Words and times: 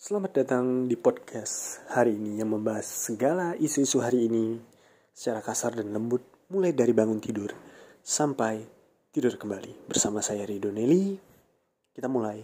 Selamat 0.00 0.32
datang 0.32 0.88
di 0.88 0.96
podcast 0.96 1.84
hari 1.92 2.16
ini 2.16 2.40
yang 2.40 2.56
membahas 2.56 2.88
segala 2.88 3.52
isu-isu 3.60 4.00
hari 4.00 4.32
ini 4.32 4.56
secara 5.12 5.44
kasar 5.44 5.76
dan 5.76 5.92
lembut 5.92 6.24
mulai 6.48 6.72
dari 6.72 6.96
bangun 6.96 7.20
tidur 7.20 7.52
sampai 8.00 8.64
tidur 9.12 9.36
kembali. 9.36 9.84
Bersama 9.84 10.24
saya 10.24 10.48
Rido 10.48 10.72
Nelly, 10.72 11.20
kita 11.92 12.08
mulai 12.08 12.40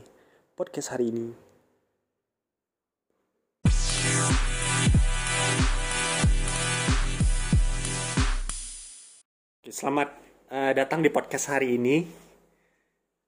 podcast 0.52 0.92
hari 0.92 1.08
ini. 1.08 1.32
Oke, 9.64 9.72
Selamat 9.72 10.12
eh, 10.52 10.76
datang 10.76 11.00
di 11.00 11.08
podcast 11.08 11.56
hari 11.56 11.80
ini. 11.80 12.04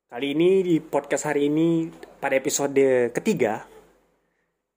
Kali 0.05 0.37
ini 0.37 0.61
di 0.61 0.77
podcast 0.85 1.33
hari 1.33 1.49
ini 1.49 1.89
pada 2.21 2.37
episode 2.37 3.09
ketiga 3.17 3.78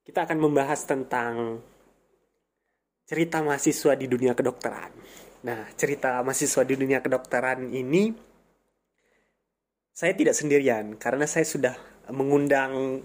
kita 0.01 0.25
akan 0.25 0.37
membahas 0.41 0.83
tentang 0.85 1.61
cerita 3.05 3.43
mahasiswa 3.43 3.93
di 3.99 4.07
dunia 4.07 4.31
kedokteran. 4.31 4.91
Nah, 5.41 5.67
cerita 5.75 6.21
mahasiswa 6.21 6.63
di 6.63 6.75
dunia 6.77 7.03
kedokteran 7.03 7.73
ini 7.73 8.13
saya 9.91 10.15
tidak 10.15 10.33
sendirian 10.37 10.95
karena 10.95 11.27
saya 11.27 11.43
sudah 11.43 11.75
mengundang 12.09 13.03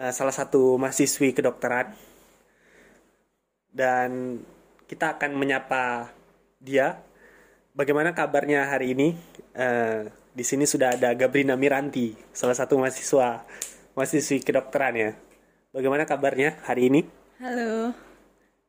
eh, 0.00 0.12
salah 0.14 0.32
satu 0.32 0.80
mahasiswi 0.80 1.36
kedokteran 1.36 1.92
dan 3.72 4.40
kita 4.88 5.16
akan 5.18 5.36
menyapa 5.36 6.12
dia. 6.60 7.00
Bagaimana 7.72 8.12
kabarnya 8.12 8.68
hari 8.68 8.92
ini? 8.92 9.16
Eh, 9.56 10.08
di 10.32 10.44
sini 10.44 10.64
sudah 10.64 10.96
ada 10.96 11.12
Gabrina 11.12 11.56
Miranti, 11.56 12.16
salah 12.32 12.56
satu 12.56 12.80
mahasiswa 12.80 13.44
mahasiswi 13.92 14.40
kedokteran 14.40 14.94
ya. 14.96 15.12
Bagaimana 15.72 16.04
kabarnya 16.04 16.60
hari 16.68 16.92
ini? 16.92 17.00
Halo, 17.40 17.96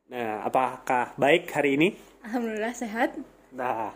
Nah, 0.07 0.47
apakah 0.47 1.11
baik 1.19 1.51
hari 1.51 1.75
ini? 1.75 1.91
Alhamdulillah 2.23 2.71
sehat. 2.71 3.19
Nah, 3.51 3.91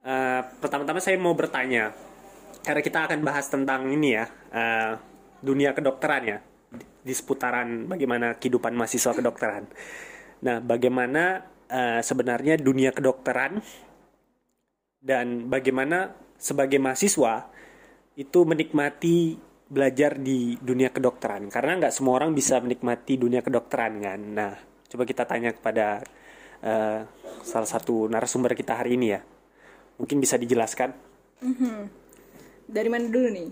eh, 0.00 0.40
pertama-tama 0.56 1.04
saya 1.04 1.20
mau 1.20 1.36
bertanya, 1.36 1.92
karena 2.64 2.80
kita 2.80 3.04
akan 3.04 3.20
bahas 3.20 3.44
tentang 3.52 3.92
ini 3.92 4.16
ya, 4.16 4.24
eh, 4.56 4.96
dunia 5.44 5.76
kedokteran 5.76 6.22
ya, 6.24 6.40
di, 6.72 6.84
di 7.04 7.12
seputaran 7.12 7.92
bagaimana 7.92 8.40
kehidupan 8.40 8.72
mahasiswa 8.72 9.12
kedokteran. 9.12 9.68
Nah, 10.48 10.64
bagaimana 10.64 11.44
eh, 11.68 12.00
sebenarnya 12.00 12.56
dunia 12.56 12.88
kedokteran 12.96 13.60
dan 14.96 15.52
bagaimana 15.52 16.08
sebagai 16.40 16.80
mahasiswa 16.80 17.52
itu 18.16 18.48
menikmati 18.48 19.36
belajar 19.68 20.20
di 20.20 20.56
dunia 20.60 20.92
kedokteran. 20.92 21.48
Karena 21.48 21.80
nggak 21.84 21.94
semua 21.94 22.20
orang 22.20 22.36
bisa 22.36 22.60
menikmati 22.60 23.16
dunia 23.16 23.40
kedokteran 23.40 24.00
kan? 24.00 24.20
Nah 24.20 24.52
coba 24.88 25.02
kita 25.08 25.24
tanya 25.26 25.50
kepada 25.52 26.04
eh, 26.62 27.00
salah 27.42 27.68
satu 27.68 28.06
narasumber 28.08 28.52
kita 28.56 28.78
hari 28.78 28.96
ini 29.00 29.06
ya. 29.14 29.20
Mungkin 30.00 30.18
bisa 30.18 30.34
dijelaskan? 30.40 30.90
Dari 32.64 32.88
mana 32.88 33.06
dulu 33.08 33.28
nih? 33.30 33.48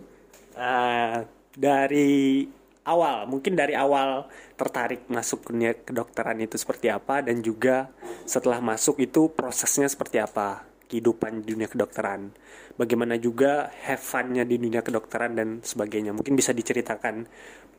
Eh, 0.56 1.16
dari 1.52 2.44
awal 2.82 3.30
mungkin 3.30 3.54
dari 3.54 3.78
awal 3.78 4.26
tertarik 4.58 5.06
masuk 5.06 5.46
ke 5.46 5.48
dunia 5.54 5.72
kedokteran 5.74 6.38
itu 6.42 6.58
seperti 6.58 6.90
apa 6.90 7.22
dan 7.22 7.38
juga 7.38 7.90
setelah 8.26 8.58
masuk 8.58 8.98
itu 8.98 9.30
prosesnya 9.30 9.86
seperti 9.86 10.18
apa 10.18 10.71
kehidupan 10.92 11.40
di 11.40 11.56
dunia 11.56 11.72
kedokteran. 11.72 12.28
Bagaimana 12.76 13.16
juga 13.16 13.72
have 13.88 14.04
fun-nya 14.04 14.44
di 14.44 14.60
dunia 14.60 14.84
kedokteran 14.84 15.32
dan 15.32 15.48
sebagainya. 15.64 16.12
Mungkin 16.12 16.36
bisa 16.36 16.52
diceritakan 16.52 17.24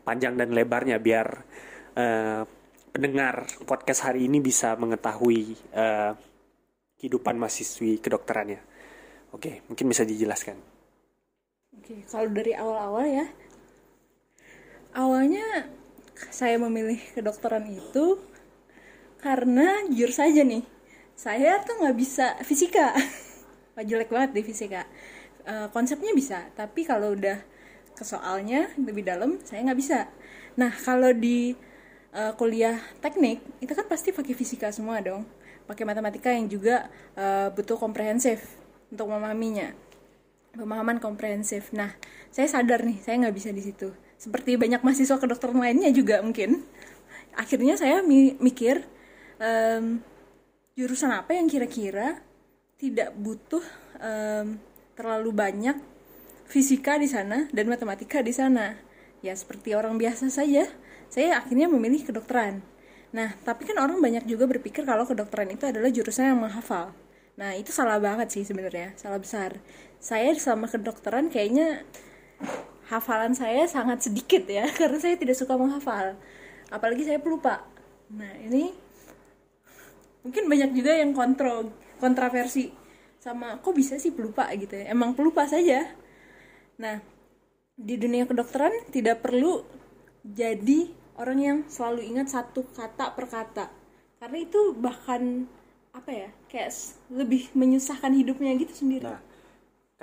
panjang 0.02 0.34
dan 0.34 0.50
lebarnya 0.50 0.98
biar 0.98 1.28
eh, 1.94 2.42
pendengar 2.90 3.46
podcast 3.70 4.10
hari 4.10 4.26
ini 4.26 4.42
bisa 4.42 4.74
mengetahui 4.74 5.54
eh, 5.78 6.12
kehidupan 6.98 7.38
mahasiswi 7.38 8.02
kedokterannya 8.02 8.74
oke 9.34 9.66
mungkin 9.68 9.86
bisa 9.90 10.06
dijelaskan. 10.06 10.58
Oke, 11.74 12.06
kalau 12.06 12.30
dari 12.30 12.54
awal-awal 12.54 13.06
ya, 13.10 13.26
awalnya 14.94 15.68
saya 16.30 16.62
memilih 16.62 17.02
kedokteran 17.18 17.66
itu 17.66 18.22
karena 19.18 19.82
jujur 19.90 20.14
saja 20.14 20.46
nih, 20.46 20.62
saya 21.24 21.52
tuh 21.64 21.76
nggak 21.80 21.98
bisa 22.04 22.26
fisika, 22.44 22.92
Wah, 23.76 23.84
jelek 23.90 24.10
banget 24.12 24.32
di 24.36 24.42
fisika. 24.44 24.82
Eh, 25.48 25.68
konsepnya 25.76 26.12
bisa, 26.16 26.40
tapi 26.60 26.84
kalau 26.84 27.16
udah 27.18 27.40
ke 27.98 28.04
soalnya 28.04 28.70
lebih 28.80 29.04
dalam, 29.08 29.40
saya 29.48 29.64
nggak 29.66 29.80
bisa. 29.80 30.00
Nah, 30.60 30.72
kalau 30.88 31.12
di 31.16 31.56
eh, 32.14 32.34
kuliah 32.40 32.78
teknik 33.04 33.40
itu 33.64 33.74
kan 33.74 33.86
pasti 33.88 34.12
pakai 34.12 34.34
fisika 34.36 34.68
semua 34.76 35.00
dong, 35.00 35.24
pakai 35.70 35.84
matematika 35.88 36.30
yang 36.32 36.48
juga 36.52 36.92
eh, 37.16 37.48
butuh 37.56 37.80
komprehensif 37.80 38.44
untuk 38.92 39.08
memahaminya 39.10 39.74
pemahaman 40.54 41.02
komprehensif. 41.02 41.74
Nah, 41.74 41.96
saya 42.30 42.48
sadar 42.50 42.86
nih, 42.86 43.00
saya 43.02 43.16
nggak 43.26 43.36
bisa 43.36 43.50
di 43.50 43.64
situ. 43.64 43.90
Seperti 44.20 44.56
banyak 44.56 44.82
mahasiswa 44.86 45.18
kedokteran 45.18 45.58
lainnya 45.60 45.90
juga 45.90 46.22
mungkin. 46.22 46.62
Akhirnya 47.34 47.74
saya 47.80 48.06
mi- 48.06 48.38
mikir 48.38 48.86
em, 49.42 50.02
jurusan 50.74 51.14
apa 51.14 51.38
yang 51.38 51.46
kira-kira 51.46 52.22
tidak 52.82 53.14
butuh 53.14 53.64
em, 54.02 54.58
terlalu 54.98 55.32
banyak 55.34 55.78
fisika 56.50 56.98
di 56.98 57.10
sana 57.10 57.50
dan 57.54 57.66
matematika 57.70 58.22
di 58.22 58.34
sana. 58.34 58.78
Ya 59.24 59.34
seperti 59.38 59.72
orang 59.74 59.96
biasa 59.96 60.28
saja, 60.28 60.68
saya 61.08 61.40
akhirnya 61.40 61.72
memilih 61.72 62.04
kedokteran. 62.04 62.60
Nah, 63.14 63.38
tapi 63.46 63.70
kan 63.70 63.78
orang 63.78 64.02
banyak 64.02 64.26
juga 64.26 64.50
berpikir 64.50 64.84
kalau 64.84 65.06
kedokteran 65.06 65.54
itu 65.54 65.70
adalah 65.70 65.88
jurusan 65.94 66.34
yang 66.34 66.42
menghafal. 66.42 66.92
Nah, 67.38 67.54
itu 67.54 67.70
salah 67.70 68.02
banget 68.02 68.34
sih 68.34 68.44
sebenarnya, 68.44 68.94
salah 68.98 69.22
besar. 69.22 69.62
Saya 70.02 70.34
selama 70.36 70.66
kedokteran 70.68 71.30
kayaknya 71.30 71.86
hafalan 72.90 73.38
saya 73.38 73.70
sangat 73.70 74.10
sedikit 74.10 74.44
ya, 74.50 74.66
karena 74.80 74.98
saya 75.00 75.16
tidak 75.16 75.38
suka 75.38 75.56
menghafal. 75.56 76.18
Apalagi 76.74 77.06
saya 77.06 77.22
pelupa. 77.22 77.64
Nah, 78.12 78.34
ini 78.44 78.74
mungkin 80.24 80.48
banyak 80.48 80.72
juga 80.74 80.96
yang 80.96 81.12
kontro 81.12 81.70
kontraversi 82.00 82.72
sama 83.24 83.60
kok 83.64 83.72
bisa 83.72 83.96
sih 83.96 84.12
pelupa 84.12 84.52
gitu 84.56 84.76
ya. 84.76 84.92
Emang 84.92 85.16
pelupa 85.16 85.48
saja. 85.48 85.88
Nah, 86.80 87.00
di 87.80 87.96
dunia 87.96 88.28
kedokteran 88.28 88.92
tidak 88.92 89.24
perlu 89.24 89.64
jadi 90.24 90.92
orang 91.20 91.40
yang 91.40 91.58
selalu 91.72 92.04
ingat 92.04 92.36
satu 92.36 92.68
kata 92.76 93.16
per 93.16 93.26
kata. 93.32 93.66
Karena 94.20 94.38
itu 94.40 94.76
bahkan 94.76 95.48
apa 95.96 96.12
ya? 96.12 96.30
Kayak 96.52 96.72
lebih 97.08 97.52
menyusahkan 97.56 98.12
hidupnya 98.12 98.52
gitu 98.60 98.76
sendiri. 98.76 99.08
Nah, 99.08 99.24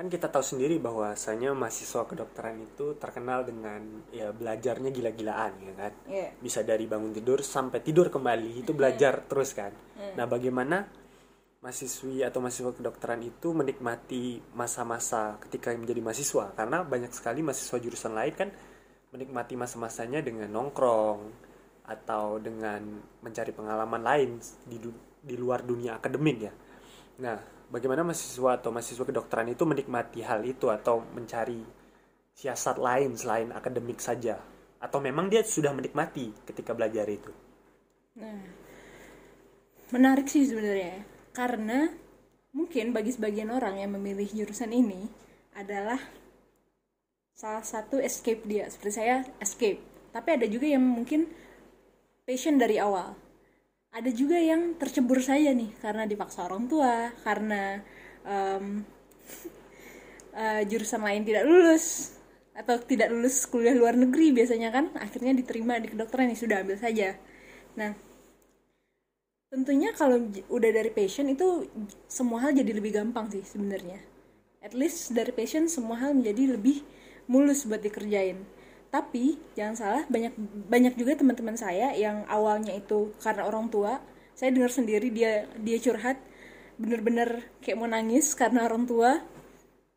kan 0.00 0.08
kita 0.08 0.32
tahu 0.32 0.40
sendiri 0.40 0.80
bahwasanya 0.80 1.52
mahasiswa 1.52 2.08
kedokteran 2.08 2.56
itu 2.64 2.96
terkenal 2.96 3.44
dengan 3.44 3.84
ya 4.08 4.32
belajarnya 4.32 4.88
gila-gilaan 4.88 5.52
ya 5.60 5.74
kan. 5.76 5.92
Iya. 6.08 6.28
Bisa 6.40 6.64
dari 6.64 6.88
bangun 6.88 7.12
tidur 7.12 7.44
sampai 7.44 7.84
tidur 7.84 8.08
kembali 8.08 8.64
itu 8.64 8.72
belajar 8.72 9.28
terus 9.28 9.52
kan. 9.52 9.68
Nah, 10.16 10.24
bagaimana 10.24 10.88
mahasiswi 11.60 12.24
atau 12.24 12.40
mahasiswa 12.40 12.72
kedokteran 12.72 13.20
itu 13.20 13.52
menikmati 13.52 14.40
masa-masa 14.56 15.36
ketika 15.44 15.68
menjadi 15.76 16.00
mahasiswa 16.00 16.56
karena 16.56 16.80
banyak 16.80 17.12
sekali 17.12 17.44
mahasiswa 17.44 17.76
jurusan 17.76 18.16
lain 18.16 18.32
kan 18.32 18.48
menikmati 19.12 19.52
masa-masanya 19.52 20.24
dengan 20.24 20.48
nongkrong 20.48 21.20
atau 21.84 22.40
dengan 22.40 23.04
mencari 23.20 23.52
pengalaman 23.52 24.00
lain 24.00 24.40
di 24.64 24.80
di 25.20 25.36
luar 25.36 25.60
dunia 25.60 26.00
akademik 26.00 26.38
ya. 26.40 26.52
Nah, 27.20 27.59
bagaimana 27.70 28.02
mahasiswa 28.02 28.58
atau 28.58 28.74
mahasiswa 28.74 29.06
kedokteran 29.06 29.48
itu 29.54 29.62
menikmati 29.62 30.20
hal 30.26 30.42
itu 30.42 30.68
atau 30.68 31.06
mencari 31.14 31.62
siasat 32.34 32.76
lain 32.76 33.14
selain 33.14 33.54
akademik 33.54 34.02
saja? 34.02 34.36
Atau 34.82 34.98
memang 34.98 35.30
dia 35.30 35.46
sudah 35.46 35.70
menikmati 35.70 36.34
ketika 36.44 36.74
belajar 36.74 37.06
itu? 37.06 37.30
Nah, 38.18 38.42
menarik 39.94 40.26
sih 40.26 40.44
sebenarnya, 40.44 41.06
karena 41.30 41.88
mungkin 42.50 42.90
bagi 42.90 43.14
sebagian 43.14 43.54
orang 43.54 43.78
yang 43.78 43.94
memilih 43.94 44.26
jurusan 44.26 44.74
ini 44.74 45.06
adalah 45.54 46.00
salah 47.36 47.62
satu 47.62 48.02
escape 48.02 48.42
dia. 48.44 48.66
Seperti 48.66 48.92
saya 48.92 49.22
escape, 49.38 49.80
tapi 50.10 50.28
ada 50.34 50.46
juga 50.50 50.66
yang 50.66 50.82
mungkin 50.82 51.30
passion 52.26 52.58
dari 52.58 52.76
awal. 52.82 53.14
Ada 53.90 54.10
juga 54.14 54.38
yang 54.38 54.78
tercebur 54.78 55.18
saja 55.18 55.50
nih 55.50 55.70
karena 55.82 56.06
dipaksa 56.06 56.46
orang 56.46 56.70
tua, 56.70 57.10
karena 57.26 57.82
em, 58.22 58.86
eh, 60.42 60.62
jurusan 60.70 61.02
lain 61.02 61.22
tidak 61.26 61.44
lulus 61.50 62.14
atau 62.54 62.76
tidak 62.82 63.10
lulus 63.10 63.46
kuliah 63.50 63.74
luar 63.74 63.94
negeri 63.98 64.34
biasanya 64.34 64.68
kan 64.74 64.90
akhirnya 64.98 65.32
diterima 65.34 65.78
di 65.82 65.88
kedokteran 65.90 66.30
ya 66.30 66.38
sudah 66.38 66.56
ambil 66.62 66.78
saja. 66.78 67.18
Nah, 67.78 67.94
tentunya 69.50 69.90
kalau 69.94 70.22
udah 70.50 70.70
dari 70.70 70.90
passion 70.94 71.26
itu 71.30 71.66
semua 72.06 72.46
hal 72.46 72.54
jadi 72.54 72.70
lebih 72.78 72.94
gampang 72.94 73.26
sih 73.34 73.42
sebenarnya. 73.42 73.98
At 74.62 74.76
least 74.76 75.16
dari 75.18 75.34
passion 75.34 75.66
semua 75.66 75.98
hal 75.98 76.14
menjadi 76.14 76.54
lebih 76.54 76.86
mulus 77.26 77.66
buat 77.66 77.82
dikerjain. 77.82 78.38
Tapi 78.90 79.38
jangan 79.54 79.74
salah 79.78 80.02
banyak 80.10 80.34
banyak 80.66 80.98
juga 80.98 81.14
teman-teman 81.14 81.54
saya 81.54 81.94
yang 81.94 82.26
awalnya 82.26 82.74
itu 82.74 83.14
karena 83.22 83.46
orang 83.46 83.70
tua. 83.70 84.02
Saya 84.34 84.50
dengar 84.50 84.74
sendiri 84.74 85.14
dia 85.14 85.46
dia 85.62 85.78
curhat 85.78 86.18
bener-bener 86.74 87.46
kayak 87.62 87.78
mau 87.78 87.86
nangis 87.86 88.34
karena 88.34 88.66
orang 88.66 88.90
tua. 88.90 89.22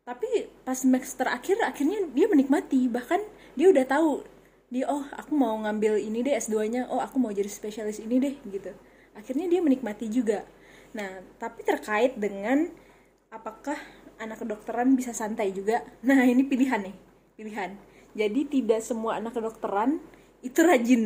Tapi 0.06 0.46
pas 0.62 0.78
semester 0.78 1.26
akhir 1.26 1.58
akhirnya 1.66 2.06
dia 2.14 2.30
menikmati. 2.30 2.86
Bahkan 2.86 3.20
dia 3.58 3.66
udah 3.74 3.82
tahu 3.82 4.22
dia 4.70 4.86
oh 4.86 5.02
aku 5.10 5.34
mau 5.34 5.58
ngambil 5.58 5.98
ini 5.98 6.22
deh 6.22 6.34
S2 6.38 6.54
nya 6.70 6.82
oh 6.86 7.02
aku 7.02 7.18
mau 7.18 7.34
jadi 7.34 7.50
spesialis 7.50 7.98
ini 7.98 8.22
deh 8.22 8.34
gitu. 8.46 8.70
Akhirnya 9.18 9.50
dia 9.50 9.58
menikmati 9.58 10.06
juga. 10.06 10.46
Nah 10.94 11.18
tapi 11.42 11.66
terkait 11.66 12.14
dengan 12.14 12.70
apakah 13.34 13.78
anak 14.22 14.38
kedokteran 14.38 14.94
bisa 14.94 15.10
santai 15.10 15.50
juga? 15.50 15.82
Nah 16.06 16.22
ini 16.22 16.46
pilihan 16.46 16.78
nih 16.78 16.94
pilihan 17.34 17.74
jadi 18.14 18.40
tidak 18.48 18.80
semua 18.82 19.18
anak 19.20 19.34
kedokteran 19.36 19.98
itu 20.42 20.60
rajin 20.62 21.02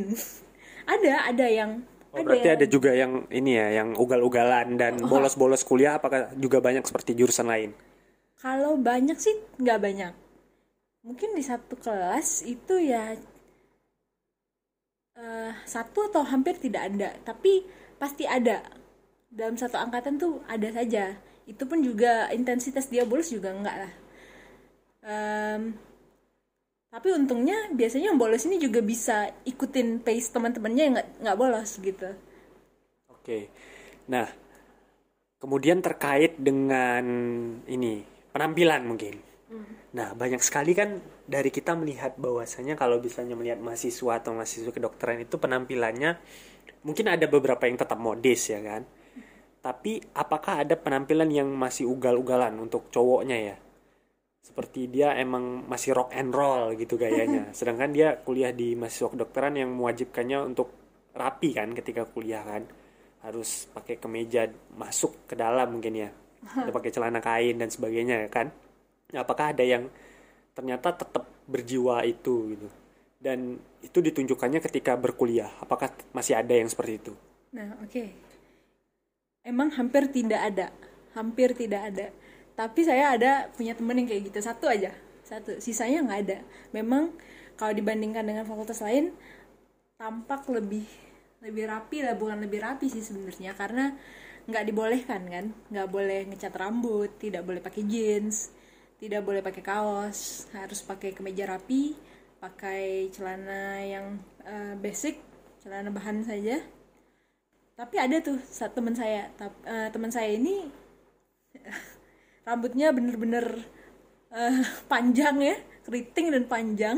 ada 0.92 1.12
ada 1.30 1.46
yang 1.48 1.72
Oh, 2.08 2.24
berarti 2.24 2.48
ada 2.56 2.64
juga 2.64 2.90
yang 2.96 3.28
ini 3.28 3.52
ya, 3.60 3.68
yang 3.84 3.92
ugal-ugalan 3.92 4.80
dan 4.80 5.04
Oh. 5.04 5.08
bolos-bolos 5.12 5.60
kuliah. 5.60 6.00
Apakah 6.00 6.32
juga 6.40 6.56
banyak 6.66 6.80
seperti 6.88 7.12
jurusan 7.12 7.44
lain? 7.52 7.70
Kalau 8.42 8.72
banyak 8.80 9.18
sih 9.20 9.36
nggak 9.62 9.80
banyak. 9.86 10.12
Mungkin 11.06 11.30
di 11.38 11.42
satu 11.50 11.74
kelas 11.84 12.28
itu 12.54 12.74
ya 12.92 13.16
eh, 15.18 15.52
satu 15.74 15.98
atau 16.08 16.22
hampir 16.32 16.54
tidak 16.64 16.82
ada, 16.94 17.10
tapi 17.28 17.52
pasti 18.00 18.24
ada. 18.38 18.62
Dalam 19.28 19.56
satu 19.62 19.76
angkatan 19.84 20.14
tuh 20.22 20.40
ada 20.48 20.68
saja. 20.78 21.04
Itu 21.52 21.64
pun 21.70 21.78
juga 21.88 22.12
intensitas 22.38 22.86
dia 22.92 23.04
bolos 23.10 23.28
juga 23.36 23.50
enggak 23.58 23.76
lah. 23.84 23.92
Em, 25.02 25.62
tapi 26.98 27.14
untungnya 27.14 27.70
biasanya 27.70 28.10
yang 28.10 28.18
bolos 28.18 28.42
ini 28.50 28.58
juga 28.58 28.82
bisa 28.82 29.30
ikutin 29.46 30.02
pace 30.02 30.34
teman-temannya 30.34 30.82
yang 30.82 30.94
nggak 31.22 31.38
bolos 31.38 31.78
gitu. 31.78 32.10
Oke. 33.06 33.54
Nah, 34.10 34.26
kemudian 35.38 35.78
terkait 35.78 36.34
dengan 36.42 37.06
ini 37.70 38.02
penampilan 38.34 38.82
mungkin. 38.82 39.14
Nah, 39.94 40.10
banyak 40.18 40.42
sekali 40.42 40.74
kan 40.74 40.98
dari 41.22 41.54
kita 41.54 41.78
melihat 41.78 42.18
bahwasanya 42.18 42.74
kalau 42.74 42.98
misalnya 42.98 43.38
melihat 43.38 43.62
mahasiswa 43.62 44.18
atau 44.18 44.34
mahasiswa 44.34 44.74
kedokteran 44.74 45.22
itu 45.22 45.38
penampilannya 45.38 46.18
mungkin 46.82 47.14
ada 47.14 47.30
beberapa 47.30 47.62
yang 47.70 47.78
tetap 47.78 48.02
modis 48.02 48.50
ya 48.50 48.58
kan. 48.58 48.82
Tapi 49.62 50.02
apakah 50.18 50.66
ada 50.66 50.74
penampilan 50.74 51.30
yang 51.30 51.46
masih 51.46 51.86
ugal-ugalan 51.86 52.58
untuk 52.58 52.90
cowoknya 52.90 53.38
ya? 53.38 53.56
Seperti 54.48 54.88
dia 54.88 55.12
emang 55.12 55.68
masih 55.68 55.92
rock 55.92 56.16
and 56.16 56.32
roll 56.32 56.72
gitu 56.72 56.96
gayanya. 56.96 57.52
Sedangkan 57.58 57.92
dia 57.92 58.16
kuliah 58.24 58.48
di 58.48 58.72
mahasiswa 58.72 59.12
kedokteran 59.12 59.60
yang 59.60 59.76
mewajibkannya 59.76 60.38
untuk 60.48 60.72
rapi 61.12 61.52
kan 61.52 61.76
ketika 61.76 62.08
kuliah 62.08 62.40
kan. 62.40 62.64
Harus 63.20 63.68
pakai 63.68 64.00
kemeja 64.00 64.48
masuk 64.80 65.28
ke 65.28 65.36
dalam 65.36 65.76
mungkin 65.76 66.08
ya. 66.08 66.10
Ada 66.64 66.72
pakai 66.72 66.90
celana 66.90 67.20
kain 67.20 67.60
dan 67.60 67.68
sebagainya 67.68 68.24
ya 68.24 68.28
kan. 68.32 68.48
Apakah 69.12 69.56
ada 69.56 69.64
yang 69.64 69.88
ternyata 70.52 70.92
tetap 70.92 71.24
berjiwa 71.48 72.04
itu 72.04 72.56
gitu. 72.56 72.68
Dan 73.18 73.56
itu 73.80 73.98
ditunjukkannya 73.98 74.60
ketika 74.62 74.94
berkuliah. 74.94 75.48
Apakah 75.58 75.90
masih 76.12 76.38
ada 76.38 76.54
yang 76.54 76.68
seperti 76.68 76.92
itu? 77.00 77.12
Nah, 77.56 77.74
oke. 77.80 78.04
Emang 79.42 79.72
hampir 79.74 80.12
tidak 80.12 80.40
ada. 80.44 80.66
Hampir 81.16 81.56
tidak 81.56 81.82
ada. 81.88 82.06
Tapi 82.58 82.80
saya 82.82 83.14
ada 83.14 83.46
punya 83.54 83.78
temen 83.78 83.94
yang 84.02 84.08
kayak 84.10 84.34
gitu. 84.34 84.38
Satu 84.42 84.66
aja. 84.66 84.90
Satu. 85.22 85.62
Sisanya 85.62 86.02
nggak 86.02 86.20
ada. 86.26 86.38
Memang 86.74 87.14
kalau 87.54 87.70
dibandingkan 87.70 88.26
dengan 88.26 88.42
fakultas 88.42 88.82
lain, 88.82 89.14
tampak 89.94 90.42
lebih 90.50 90.82
lebih 91.38 91.70
rapi 91.70 92.02
lah. 92.02 92.18
Bukan 92.18 92.42
lebih 92.42 92.58
rapi 92.66 92.90
sih 92.90 92.98
sebenarnya. 93.06 93.54
Karena 93.54 93.94
nggak 94.50 94.64
dibolehkan 94.66 95.22
kan. 95.30 95.46
Nggak 95.70 95.88
boleh 95.94 96.20
ngecat 96.26 96.54
rambut. 96.58 97.14
Tidak 97.22 97.46
boleh 97.46 97.62
pakai 97.62 97.86
jeans. 97.86 98.50
Tidak 98.98 99.22
boleh 99.22 99.38
pakai 99.38 99.62
kaos. 99.62 100.50
Harus 100.50 100.82
pakai 100.82 101.14
kemeja 101.14 101.46
rapi. 101.46 101.94
Pakai 102.42 103.06
celana 103.14 103.86
yang 103.86 104.18
eh, 104.42 104.74
basic. 104.74 105.22
Celana 105.62 105.94
bahan 105.94 106.26
saja 106.26 106.58
tapi 107.78 107.94
ada 107.94 108.18
tuh 108.18 108.42
teman 108.74 108.90
saya 108.90 109.30
eh, 109.38 109.88
teman 109.94 110.10
saya 110.10 110.34
ini 110.34 110.66
rambutnya 112.48 112.96
bener-bener 112.96 113.60
eh, 114.32 114.64
panjang 114.92 115.36
ya 115.44 115.56
keriting 115.84 116.32
dan 116.32 116.44
panjang 116.48 116.96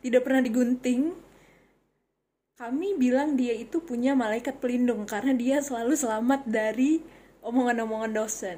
tidak 0.00 0.24
pernah 0.24 0.40
digunting. 0.40 1.12
Kami 2.56 2.96
bilang 2.96 3.36
dia 3.36 3.52
itu 3.52 3.84
punya 3.84 4.16
malaikat 4.16 4.56
pelindung 4.64 5.04
karena 5.04 5.36
dia 5.36 5.60
selalu 5.60 5.92
selamat 5.92 6.48
dari 6.48 7.04
omongan-omongan 7.44 8.16
dosen. 8.16 8.56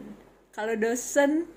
Kalau 0.55 0.79
dosen 0.79 1.51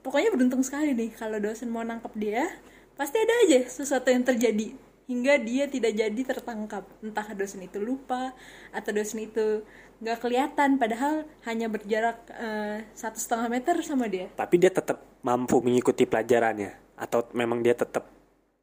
pokoknya 0.00 0.32
beruntung 0.32 0.64
sekali 0.64 0.96
nih 0.96 1.12
kalau 1.12 1.36
dosen 1.36 1.68
mau 1.68 1.84
nangkep 1.84 2.12
dia 2.16 2.48
pasti 2.96 3.18
ada 3.18 3.34
aja 3.44 3.60
sesuatu 3.66 4.08
yang 4.08 4.24
terjadi 4.24 4.72
hingga 5.06 5.38
dia 5.42 5.64
tidak 5.66 5.92
jadi 5.94 6.20
tertangkap. 6.22 6.84
Entah 7.02 7.26
dosen 7.34 7.64
itu 7.66 7.78
lupa 7.82 8.34
atau 8.70 8.90
dosen 8.94 9.26
itu 9.26 9.66
nggak 10.02 10.18
kelihatan 10.18 10.82
padahal 10.82 11.22
hanya 11.46 11.70
berjarak 11.70 12.18
eh, 12.34 12.82
satu 12.94 13.18
setengah 13.18 13.48
meter 13.50 13.76
sama 13.86 14.10
dia. 14.10 14.30
Tapi 14.34 14.58
dia 14.58 14.70
tetap 14.74 15.02
mampu 15.22 15.62
mengikuti 15.62 16.06
pelajarannya 16.06 16.98
atau 16.98 17.26
memang 17.34 17.62
dia 17.62 17.74
tetap 17.74 18.06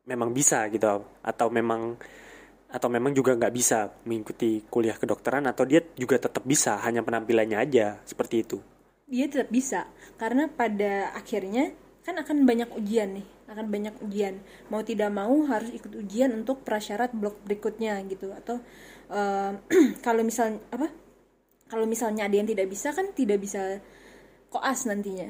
memang 0.08 0.34
bisa 0.34 0.66
gitu 0.72 1.06
atau 1.22 1.48
memang 1.52 1.96
atau 2.70 2.86
memang 2.86 3.12
juga 3.18 3.34
nggak 3.34 3.54
bisa 3.54 3.90
mengikuti 4.06 4.62
kuliah 4.70 4.94
kedokteran 4.94 5.50
atau 5.50 5.66
dia 5.66 5.82
juga 5.98 6.22
tetap 6.22 6.46
bisa 6.46 6.78
hanya 6.86 7.02
penampilannya 7.02 7.58
aja 7.58 7.98
seperti 8.06 8.46
itu. 8.46 8.58
Dia 9.10 9.26
tetap 9.26 9.50
bisa 9.50 9.90
karena 10.22 10.46
pada 10.46 11.10
akhirnya 11.18 11.74
kan 12.06 12.16
akan 12.18 12.48
banyak 12.50 12.70
ujian 12.80 13.22
nih 13.22 13.28
akan 13.50 13.66
banyak 13.74 13.96
ujian. 14.06 14.40
Mau 14.70 14.82
tidak 14.86 15.10
mau 15.10 15.34
harus 15.50 15.74
ikut 15.74 15.90
ujian 15.98 16.30
untuk 16.38 16.62
prasyarat 16.62 17.12
blok 17.18 17.42
berikutnya 17.44 17.98
gitu. 18.06 18.30
Atau 18.32 18.62
eh, 19.10 19.52
kalau 20.06 20.22
misal 20.22 20.62
apa? 20.70 20.88
Kalau 21.70 21.86
misalnya 21.86 22.26
ada 22.30 22.36
yang 22.38 22.50
tidak 22.50 22.70
bisa 22.70 22.94
kan 22.94 23.14
tidak 23.14 23.42
bisa 23.42 23.82
koas 24.54 24.86
nantinya. 24.90 25.30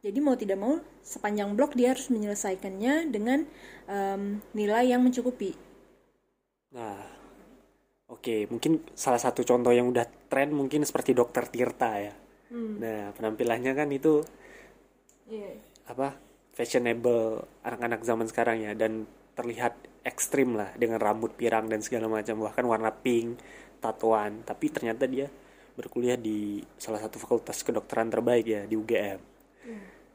Jadi 0.00 0.18
mau 0.22 0.34
tidak 0.38 0.58
mau 0.58 0.78
sepanjang 1.04 1.54
blok 1.58 1.76
dia 1.76 1.92
harus 1.92 2.08
menyelesaikannya 2.08 3.12
dengan 3.12 3.44
em, 3.90 4.40
nilai 4.56 4.84
yang 4.94 5.02
mencukupi. 5.04 5.52
Nah 6.74 6.98
oke 8.10 8.34
mungkin 8.52 8.72
salah 8.94 9.20
satu 9.20 9.40
contoh 9.46 9.72
yang 9.74 9.86
udah 9.92 10.06
tren 10.30 10.50
mungkin 10.54 10.82
seperti 10.88 11.10
dokter 11.14 11.44
Tirta 11.52 11.92
ya. 12.00 12.14
Nah 12.82 13.12
penampilannya 13.16 13.72
kan 13.76 13.88
itu 13.92 14.24
Iya. 15.30 15.69
Apa 15.90 16.14
fashionable 16.54 17.46
anak-anak 17.66 18.00
zaman 18.06 18.26
sekarang 18.30 18.62
ya 18.62 18.72
dan 18.78 19.04
terlihat 19.34 19.74
ekstrim 20.06 20.54
lah 20.54 20.70
dengan 20.78 21.02
rambut 21.02 21.34
pirang 21.34 21.66
dan 21.66 21.82
segala 21.82 22.06
macam 22.06 22.40
bahkan 22.46 22.64
warna 22.66 22.90
pink 22.94 23.40
tatoan 23.82 24.44
tapi 24.46 24.70
ternyata 24.70 25.08
dia 25.08 25.26
berkuliah 25.74 26.18
di 26.18 26.60
salah 26.76 27.00
satu 27.00 27.16
fakultas 27.16 27.64
kedokteran 27.64 28.12
terbaik 28.12 28.46
ya 28.46 28.62
di 28.68 28.74
UGM 28.76 29.20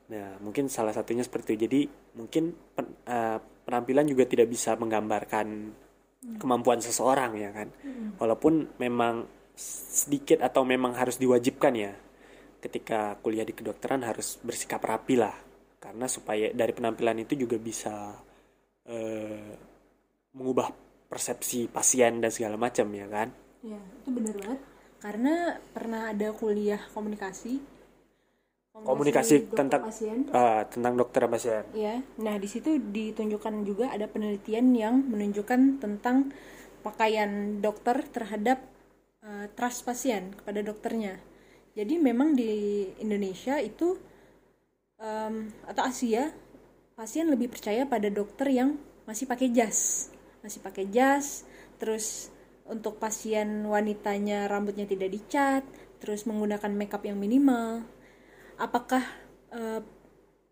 nah 0.05 0.37
mungkin 0.37 0.69
salah 0.69 0.93
satunya 0.93 1.25
seperti 1.25 1.57
itu. 1.57 1.65
Jadi 1.65 1.81
mungkin 2.13 2.53
pen- 2.53 2.97
eh, 3.09 3.41
penampilan 3.41 4.05
juga 4.05 4.29
tidak 4.29 4.53
bisa 4.53 4.77
menggambarkan 4.77 5.73
kemampuan 6.37 6.77
seseorang 6.77 7.37
ya 7.37 7.49
kan. 7.49 7.73
Walaupun 8.21 8.77
memang 8.77 9.25
sedikit 9.57 10.45
atau 10.45 10.61
memang 10.67 10.93
harus 10.93 11.17
diwajibkan 11.17 11.73
ya 11.73 11.93
ketika 12.59 13.17
kuliah 13.21 13.45
di 13.45 13.53
kedokteran 13.53 14.01
harus 14.03 14.41
bersikap 14.41 14.81
rapi 14.81 15.15
lah 15.15 15.44
karena 15.85 16.05
supaya 16.15 16.47
dari 16.59 16.73
penampilan 16.77 17.17
itu 17.25 17.33
juga 17.43 17.57
bisa 17.61 17.95
eh, 18.89 19.53
mengubah 20.37 20.67
persepsi 21.11 21.59
pasien 21.75 22.13
dan 22.23 22.31
segala 22.33 22.57
macam 22.65 22.87
ya 23.01 23.07
kan 23.09 23.29
Ya, 23.65 23.81
itu 23.97 24.09
benar 24.13 24.35
banget. 24.37 24.61
Karena 25.01 25.33
pernah 25.73 26.01
ada 26.13 26.29
kuliah 26.37 26.81
komunikasi. 26.93 27.53
komunikasi 28.75 29.35
dokter 29.47 29.57
tentang 29.57 29.81
pasien. 29.87 30.17
eh, 30.29 30.61
tentang 30.73 30.93
dokter 30.99 31.19
dan 31.23 31.31
pasien 31.31 31.63
Ya, 31.73 31.95
nah 32.19 32.35
di 32.37 32.47
situ 32.53 32.75
ditunjukkan 32.97 33.55
juga 33.69 33.85
ada 33.95 34.05
penelitian 34.13 34.75
yang 34.75 34.95
menunjukkan 35.11 35.79
tentang 35.83 36.17
pakaian 36.85 37.31
dokter 37.65 38.03
terhadap 38.15 38.59
eh, 39.25 39.47
trust 39.57 39.87
pasien 39.87 40.35
kepada 40.37 40.59
dokternya. 40.61 41.15
Jadi 41.73 41.95
memang 41.99 42.35
di 42.35 42.51
Indonesia 42.99 43.55
itu 43.59 43.97
em, 44.99 45.51
atau 45.67 45.83
Asia 45.85 46.31
pasien 46.95 47.27
lebih 47.27 47.51
percaya 47.51 47.83
pada 47.83 48.07
dokter 48.07 48.51
yang 48.51 48.79
masih 49.03 49.27
pakai 49.27 49.51
jas, 49.51 50.09
masih 50.41 50.63
pakai 50.63 50.87
jas, 50.89 51.43
terus 51.77 52.31
untuk 52.65 52.97
pasien 52.97 53.67
wanitanya 53.67 54.49
rambutnya 54.49 54.89
tidak 54.89 55.13
dicat, 55.13 55.63
terus 56.01 56.25
menggunakan 56.25 56.71
makeup 56.73 57.03
yang 57.05 57.19
minimal. 57.19 57.85
Apakah 58.57 59.03
eh, 59.51 59.83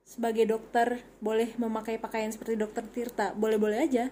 sebagai 0.03 0.45
dokter 0.45 0.99
boleh 1.23 1.55
memakai 1.55 1.95
pakaian 1.97 2.29
seperti 2.29 2.59
dokter 2.59 2.83
Tirta 2.91 3.31
boleh-boleh 3.33 3.79
aja 3.87 4.11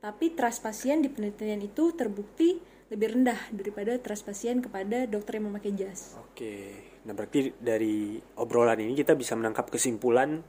tapi 0.00 0.32
trust 0.32 0.64
pasien 0.64 1.04
di 1.04 1.08
penelitian 1.12 1.60
itu 1.60 1.92
terbukti 1.92 2.60
lebih 2.88 3.20
rendah 3.20 3.40
daripada 3.52 3.96
trust 4.00 4.24
pasien 4.24 4.60
kepada 4.64 5.04
dokter 5.04 5.38
yang 5.38 5.52
memakai 5.52 5.72
jas. 5.76 6.16
Oke, 6.18 6.74
nah 7.00 7.12
berarti 7.12 7.56
dari 7.56 8.16
obrolan 8.36 8.76
ini 8.78 8.92
kita 8.92 9.16
bisa 9.16 9.32
menangkap 9.32 9.68
kesimpulan 9.68 10.44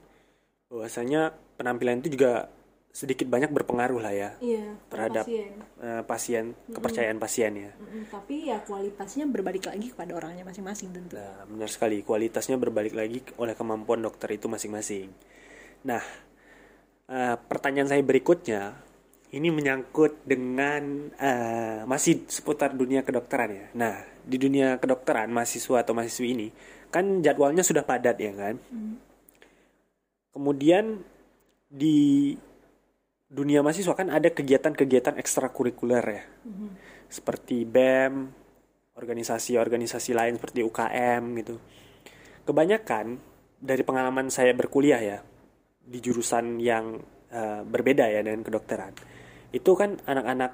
bahwasanya 0.68 1.32
penampilan 1.56 2.00
itu 2.00 2.16
juga 2.16 2.48
sedikit 2.92 3.24
banyak 3.24 3.56
berpengaruh 3.56 4.04
lah 4.04 4.12
ya 4.12 4.30
Iya, 4.44 4.76
terhadap 4.92 5.24
pasien. 5.24 5.52
eh, 5.80 6.04
pasien 6.04 6.44
kepercayaan 6.68 7.18
pasien 7.18 7.52
ya. 7.56 7.72
Mm-mm, 7.72 8.04
tapi 8.12 8.52
ya 8.52 8.60
kualitasnya 8.68 9.32
berbalik 9.32 9.64
lagi 9.64 9.96
kepada 9.96 10.12
orangnya 10.12 10.44
masing-masing 10.44 10.92
tentu. 10.92 11.16
Nah, 11.16 11.48
benar 11.48 11.72
sekali 11.72 12.04
kualitasnya 12.04 12.60
berbalik 12.60 12.92
lagi 12.92 13.24
oleh 13.40 13.56
kemampuan 13.56 14.04
dokter 14.04 14.36
itu 14.36 14.52
masing-masing. 14.52 15.08
Nah, 15.88 16.04
eh, 17.08 17.36
pertanyaan 17.40 17.88
saya 17.88 18.04
berikutnya 18.04 18.76
ini 19.32 19.48
menyangkut 19.48 20.28
dengan 20.28 21.16
eh, 21.16 21.88
masih 21.88 22.28
seputar 22.28 22.76
dunia 22.76 23.08
kedokteran 23.08 23.56
ya. 23.56 23.68
Nah, 23.72 24.04
di 24.26 24.38
dunia 24.38 24.78
kedokteran 24.78 25.30
mahasiswa 25.34 25.82
atau 25.82 25.94
mahasiswi 25.98 26.28
ini 26.34 26.48
kan 26.92 27.24
jadwalnya 27.24 27.64
sudah 27.64 27.88
padat 27.88 28.20
ya 28.20 28.36
kan. 28.36 28.56
Kemudian 30.32 31.00
di 31.72 32.36
dunia 33.32 33.64
mahasiswa 33.64 33.96
kan 33.96 34.12
ada 34.12 34.28
kegiatan-kegiatan 34.28 35.16
ekstrakurikuler 35.16 36.04
ya. 36.04 36.24
Seperti 37.08 37.64
BEM, 37.64 38.28
organisasi-organisasi 39.00 40.12
lain 40.12 40.36
seperti 40.36 40.68
UKM 40.68 41.24
gitu. 41.40 41.56
Kebanyakan 42.44 43.16
dari 43.56 43.84
pengalaman 43.88 44.28
saya 44.28 44.52
berkuliah 44.52 45.00
ya 45.00 45.20
di 45.80 45.98
jurusan 46.04 46.60
yang 46.60 47.00
eh, 47.32 47.62
berbeda 47.64 48.12
ya 48.12 48.20
dengan 48.20 48.44
kedokteran. 48.44 48.92
Itu 49.56 49.80
kan 49.80 49.96
anak-anak 50.04 50.52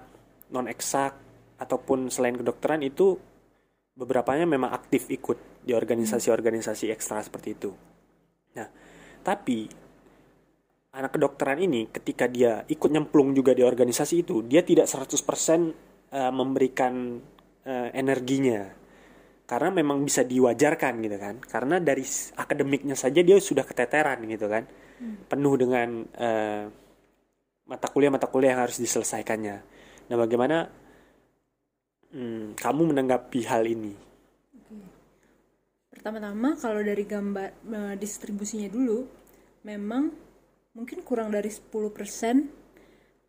non 0.54 0.70
eksak 0.70 1.14
ataupun 1.58 2.14
selain 2.14 2.38
kedokteran 2.38 2.86
itu 2.86 3.18
beberapanya 3.98 4.46
memang 4.46 4.70
aktif 4.70 5.10
ikut 5.10 5.66
di 5.66 5.74
organisasi-organisasi 5.74 6.94
ekstra 6.94 7.26
seperti 7.26 7.50
itu. 7.58 7.74
Nah, 8.54 8.68
tapi 9.26 9.66
anak 10.94 11.18
kedokteran 11.18 11.58
ini 11.66 11.90
ketika 11.90 12.30
dia 12.30 12.62
ikut 12.70 12.90
nyemplung 12.94 13.34
juga 13.34 13.58
di 13.58 13.66
organisasi 13.66 14.22
itu, 14.22 14.46
dia 14.46 14.62
tidak 14.62 14.86
100% 14.86 16.14
eh, 16.14 16.32
memberikan 16.32 17.18
eh, 17.66 17.90
energinya. 17.98 18.70
Karena 19.48 19.72
memang 19.72 20.04
bisa 20.04 20.28
diwajarkan 20.28 20.94
gitu 21.02 21.18
kan. 21.18 21.36
Karena 21.40 21.80
dari 21.80 22.04
akademiknya 22.38 23.00
saja 23.00 23.24
dia 23.24 23.40
sudah 23.40 23.64
keteteran 23.64 24.22
gitu 24.28 24.46
kan. 24.46 24.68
Penuh 25.26 25.54
dengan 25.58 26.04
eh, 26.04 26.64
mata 27.68 27.88
kuliah-mata 27.90 28.28
kuliah 28.30 28.56
yang 28.56 28.62
harus 28.68 28.78
diselesaikannya. 28.78 29.58
Nah, 30.08 30.18
bagaimana 30.20 30.68
hmm, 32.14 32.60
kamu 32.60 32.82
menanggapi 32.94 33.42
hal 33.48 33.64
ini? 33.66 33.94
Pertama-tama 35.92 36.56
kalau 36.62 36.80
dari 36.86 37.04
gambar 37.04 37.52
distribusinya 37.98 38.70
dulu, 38.70 39.04
memang 39.66 40.14
mungkin 40.78 41.02
kurang 41.02 41.34
dari 41.34 41.50
10% 41.50 41.68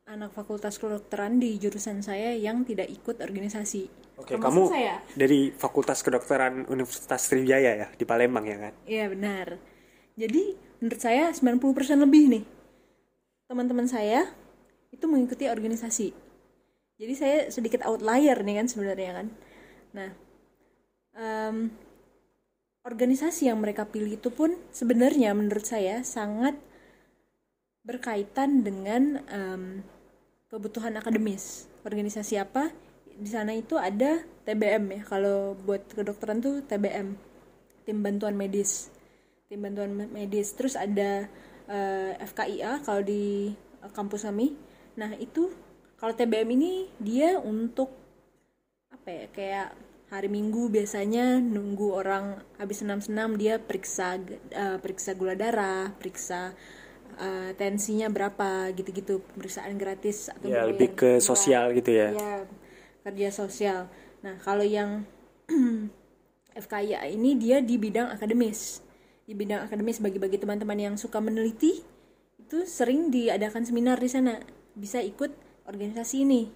anak 0.08 0.32
fakultas 0.32 0.80
kedokteran 0.80 1.36
di 1.40 1.56
jurusan 1.60 2.00
saya 2.00 2.32
yang 2.36 2.64
tidak 2.64 2.88
ikut 2.88 3.20
organisasi. 3.20 3.88
Oke, 4.18 4.34
Termasuk 4.34 4.50
kamu 4.50 4.62
saya. 4.74 4.94
dari 5.14 5.54
Fakultas 5.54 6.02
Kedokteran 6.02 6.66
Universitas 6.66 7.22
Sriwijaya 7.22 7.86
ya 7.86 7.88
di 7.94 8.02
Palembang 8.02 8.42
ya 8.50 8.58
kan? 8.58 8.72
Iya 8.82 9.04
benar. 9.14 9.62
Jadi 10.18 10.58
menurut 10.82 10.98
saya 10.98 11.30
90% 11.30 12.02
lebih 12.02 12.24
nih 12.34 12.44
teman-teman 13.46 13.86
saya 13.86 14.26
itu 14.90 15.06
mengikuti 15.06 15.46
organisasi. 15.46 16.27
Jadi 16.98 17.14
saya 17.14 17.38
sedikit 17.54 17.86
outlier 17.86 18.34
nih 18.42 18.58
kan 18.58 18.66
sebenarnya 18.66 19.10
kan. 19.22 19.26
Nah, 19.94 20.10
em, 21.14 21.70
organisasi 22.82 23.46
yang 23.46 23.62
mereka 23.62 23.86
pilih 23.86 24.18
itu 24.18 24.34
pun 24.34 24.58
sebenarnya 24.74 25.30
menurut 25.30 25.62
saya 25.62 26.02
sangat 26.02 26.58
berkaitan 27.86 28.66
dengan 28.66 29.22
em, 29.30 29.86
kebutuhan 30.50 30.98
akademis. 30.98 31.70
Organisasi 31.86 32.34
apa? 32.40 32.74
Di 33.18 33.30
sana 33.30 33.54
itu 33.54 33.78
ada 33.78 34.24
TBM 34.42 34.84
ya. 34.98 35.02
Kalau 35.06 35.54
buat 35.54 35.86
kedokteran 35.94 36.42
tuh 36.42 36.66
TBM, 36.66 37.14
tim 37.86 37.98
bantuan 38.02 38.34
medis. 38.34 38.90
Tim 39.46 39.62
bantuan 39.62 39.94
medis. 39.94 40.52
Terus 40.56 40.74
ada 40.74 41.28
eh, 41.68 42.12
FKIA 42.20 42.80
kalau 42.82 43.02
di 43.04 43.52
eh, 43.54 43.90
kampus 43.92 44.24
kami. 44.24 44.56
Nah, 44.96 45.14
itu 45.20 45.52
kalau 45.98 46.14
TBM 46.14 46.48
ini 46.54 46.72
dia 47.02 47.36
untuk 47.42 47.90
apa 48.88 49.08
ya? 49.10 49.26
Kayak 49.34 49.68
hari 50.08 50.30
Minggu 50.32 50.72
biasanya 50.72 51.36
nunggu 51.36 51.92
orang 51.92 52.40
habis 52.56 52.80
senam-senam 52.80 53.36
dia 53.36 53.60
periksa 53.60 54.16
eh, 54.54 54.78
periksa 54.80 55.12
gula 55.18 55.34
darah, 55.34 55.92
periksa 55.98 56.54
eh, 57.18 57.50
tensinya 57.58 58.08
berapa 58.08 58.70
gitu-gitu, 58.72 59.20
pemeriksaan 59.34 59.74
gratis 59.76 60.30
atau 60.30 60.48
Ya 60.48 60.64
lebih 60.64 60.94
ke 60.96 61.18
murah. 61.18 61.20
sosial 61.20 61.74
gitu 61.74 61.90
ya. 61.92 62.14
Iya, 62.14 62.36
kerja 63.04 63.28
sosial. 63.34 63.80
Nah, 64.22 64.38
kalau 64.40 64.62
yang 64.64 65.02
FKIA 66.64 67.10
ini 67.10 67.34
dia 67.38 67.58
di 67.58 67.74
bidang 67.78 68.10
akademis. 68.14 68.80
Di 69.28 69.36
bidang 69.36 69.68
akademis 69.68 70.00
bagi-bagi 70.00 70.40
teman-teman 70.40 70.78
yang 70.78 70.94
suka 70.96 71.20
meneliti 71.20 71.84
itu 72.40 72.64
sering 72.64 73.12
diadakan 73.12 73.66
seminar 73.66 74.00
di 74.00 74.08
sana. 74.08 74.40
Bisa 74.72 75.04
ikut 75.04 75.47
organisasi 75.68 76.24
ini. 76.24 76.48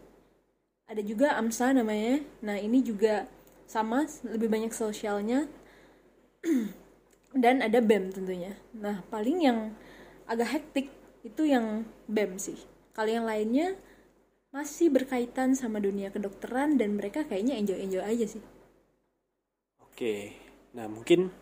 Ada 0.89 1.05
juga 1.05 1.37
AMSA 1.37 1.77
namanya. 1.77 2.25
Nah, 2.41 2.57
ini 2.57 2.81
juga 2.81 3.29
sama 3.69 4.09
lebih 4.25 4.49
banyak 4.49 4.73
sosialnya 4.73 5.47
dan 7.43 7.61
ada 7.61 7.79
BEM 7.79 8.11
tentunya. 8.11 8.57
Nah, 8.73 9.05
paling 9.13 9.39
yang 9.45 9.59
agak 10.25 10.59
hektik 10.59 10.89
itu 11.23 11.47
yang 11.47 11.85
BEM 12.09 12.41
sih. 12.41 12.59
Kalau 12.93 13.09
yang 13.09 13.29
lainnya 13.29 13.77
masih 14.53 14.93
berkaitan 14.93 15.57
sama 15.57 15.81
dunia 15.81 16.13
kedokteran 16.13 16.77
dan 16.77 16.93
mereka 16.93 17.25
kayaknya 17.25 17.57
enjoy-enjoy 17.57 18.05
aja 18.05 18.27
sih. 18.37 18.45
Oke, 19.81 20.37
nah 20.77 20.93
mungkin 20.93 21.33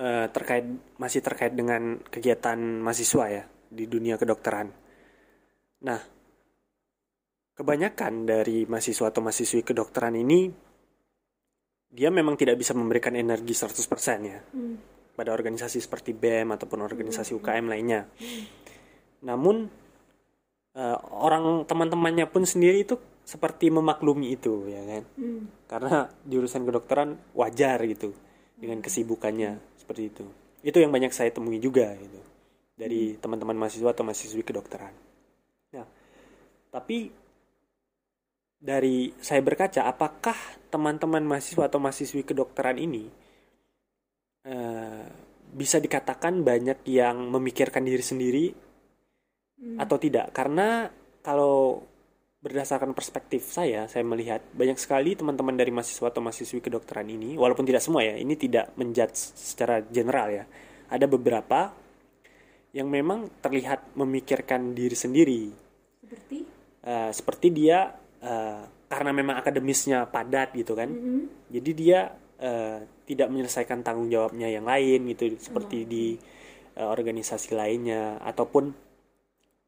eh, 0.00 0.26
terkait 0.32 0.64
masih 0.96 1.20
terkait 1.20 1.52
dengan 1.52 2.00
kegiatan 2.08 2.56
mahasiswa 2.56 3.24
ya 3.28 3.44
di 3.68 3.84
dunia 3.84 4.16
kedokteran. 4.16 4.79
Nah, 5.80 6.00
kebanyakan 7.56 8.28
dari 8.28 8.68
mahasiswa 8.68 9.08
atau 9.08 9.20
mahasiswi 9.24 9.64
kedokteran 9.64 10.12
ini 10.16 10.52
dia 11.90 12.12
memang 12.12 12.36
tidak 12.36 12.60
bisa 12.60 12.76
memberikan 12.76 13.16
energi 13.16 13.50
100% 13.52 13.76
ya 14.22 14.38
pada 15.16 15.34
organisasi 15.34 15.82
seperti 15.82 16.14
BEM 16.14 16.54
ataupun 16.54 16.80
organisasi 16.84 17.34
UKM 17.36 17.66
lainnya. 17.66 18.06
Namun 19.24 19.68
eh, 20.76 20.98
orang 21.16 21.64
teman-temannya 21.64 22.28
pun 22.28 22.44
sendiri 22.44 22.84
itu 22.84 22.96
seperti 23.24 23.72
memaklumi 23.72 24.36
itu 24.36 24.68
ya 24.68 24.80
kan? 24.84 25.04
Karena 25.68 26.08
jurusan 26.28 26.64
kedokteran 26.64 27.20
wajar 27.32 27.80
gitu 27.88 28.12
dengan 28.56 28.84
kesibukannya 28.84 29.80
seperti 29.80 30.02
itu. 30.12 30.24
Itu 30.60 30.76
yang 30.76 30.92
banyak 30.92 31.12
saya 31.12 31.32
temui 31.32 31.56
juga 31.56 31.92
gitu 31.96 32.20
dari 32.76 33.16
teman-teman 33.16 33.56
mahasiswa 33.56 33.92
atau 33.92 34.04
mahasiswi 34.04 34.40
kedokteran 34.40 35.09
tapi 36.70 37.10
dari 38.60 39.10
saya 39.18 39.40
berkaca 39.42 39.88
apakah 39.88 40.36
teman-teman 40.68 41.24
mahasiswa 41.24 41.66
atau 41.66 41.80
mahasiswi 41.80 42.22
kedokteran 42.22 42.76
ini 42.76 43.08
eh, 44.46 45.04
bisa 45.50 45.82
dikatakan 45.82 46.46
banyak 46.46 46.86
yang 46.86 47.28
memikirkan 47.34 47.82
diri 47.82 48.04
sendiri 48.04 48.46
atau 49.60 49.96
tidak? 50.00 50.32
Karena 50.32 50.88
kalau 51.20 51.84
berdasarkan 52.40 52.96
perspektif 52.96 53.44
saya 53.52 53.84
saya 53.84 54.00
melihat 54.00 54.40
banyak 54.56 54.80
sekali 54.80 55.12
teman-teman 55.12 55.60
dari 55.60 55.68
mahasiswa 55.68 56.08
atau 56.08 56.24
mahasiswi 56.24 56.64
kedokteran 56.64 57.04
ini 57.04 57.36
walaupun 57.36 57.68
tidak 57.68 57.84
semua 57.84 58.00
ya 58.00 58.16
ini 58.16 58.32
tidak 58.32 58.72
menjudge 58.80 59.36
secara 59.36 59.84
general 59.84 60.32
ya 60.32 60.44
ada 60.88 61.04
beberapa 61.04 61.68
yang 62.72 62.88
memang 62.88 63.42
terlihat 63.42 63.98
memikirkan 63.98 64.72
diri 64.72 64.96
sendiri. 64.96 65.42
Seperti 66.00 66.59
Eh, 66.80 67.10
seperti 67.12 67.52
dia 67.52 67.92
eh, 68.24 68.62
karena 68.88 69.10
memang 69.12 69.36
akademisnya 69.36 70.08
padat 70.08 70.56
gitu 70.56 70.72
kan. 70.72 70.88
Jadi 71.52 71.70
dia 71.76 72.08
eh, 72.40 72.80
tidak 73.04 73.28
menyelesaikan 73.28 73.84
tanggung 73.84 74.08
jawabnya 74.08 74.48
yang 74.48 74.64
lain 74.64 75.12
gitu 75.12 75.36
seperti 75.36 75.84
di 75.84 76.16
eh, 76.76 76.88
organisasi 76.88 77.52
lainnya. 77.52 78.16
Ataupun 78.24 78.72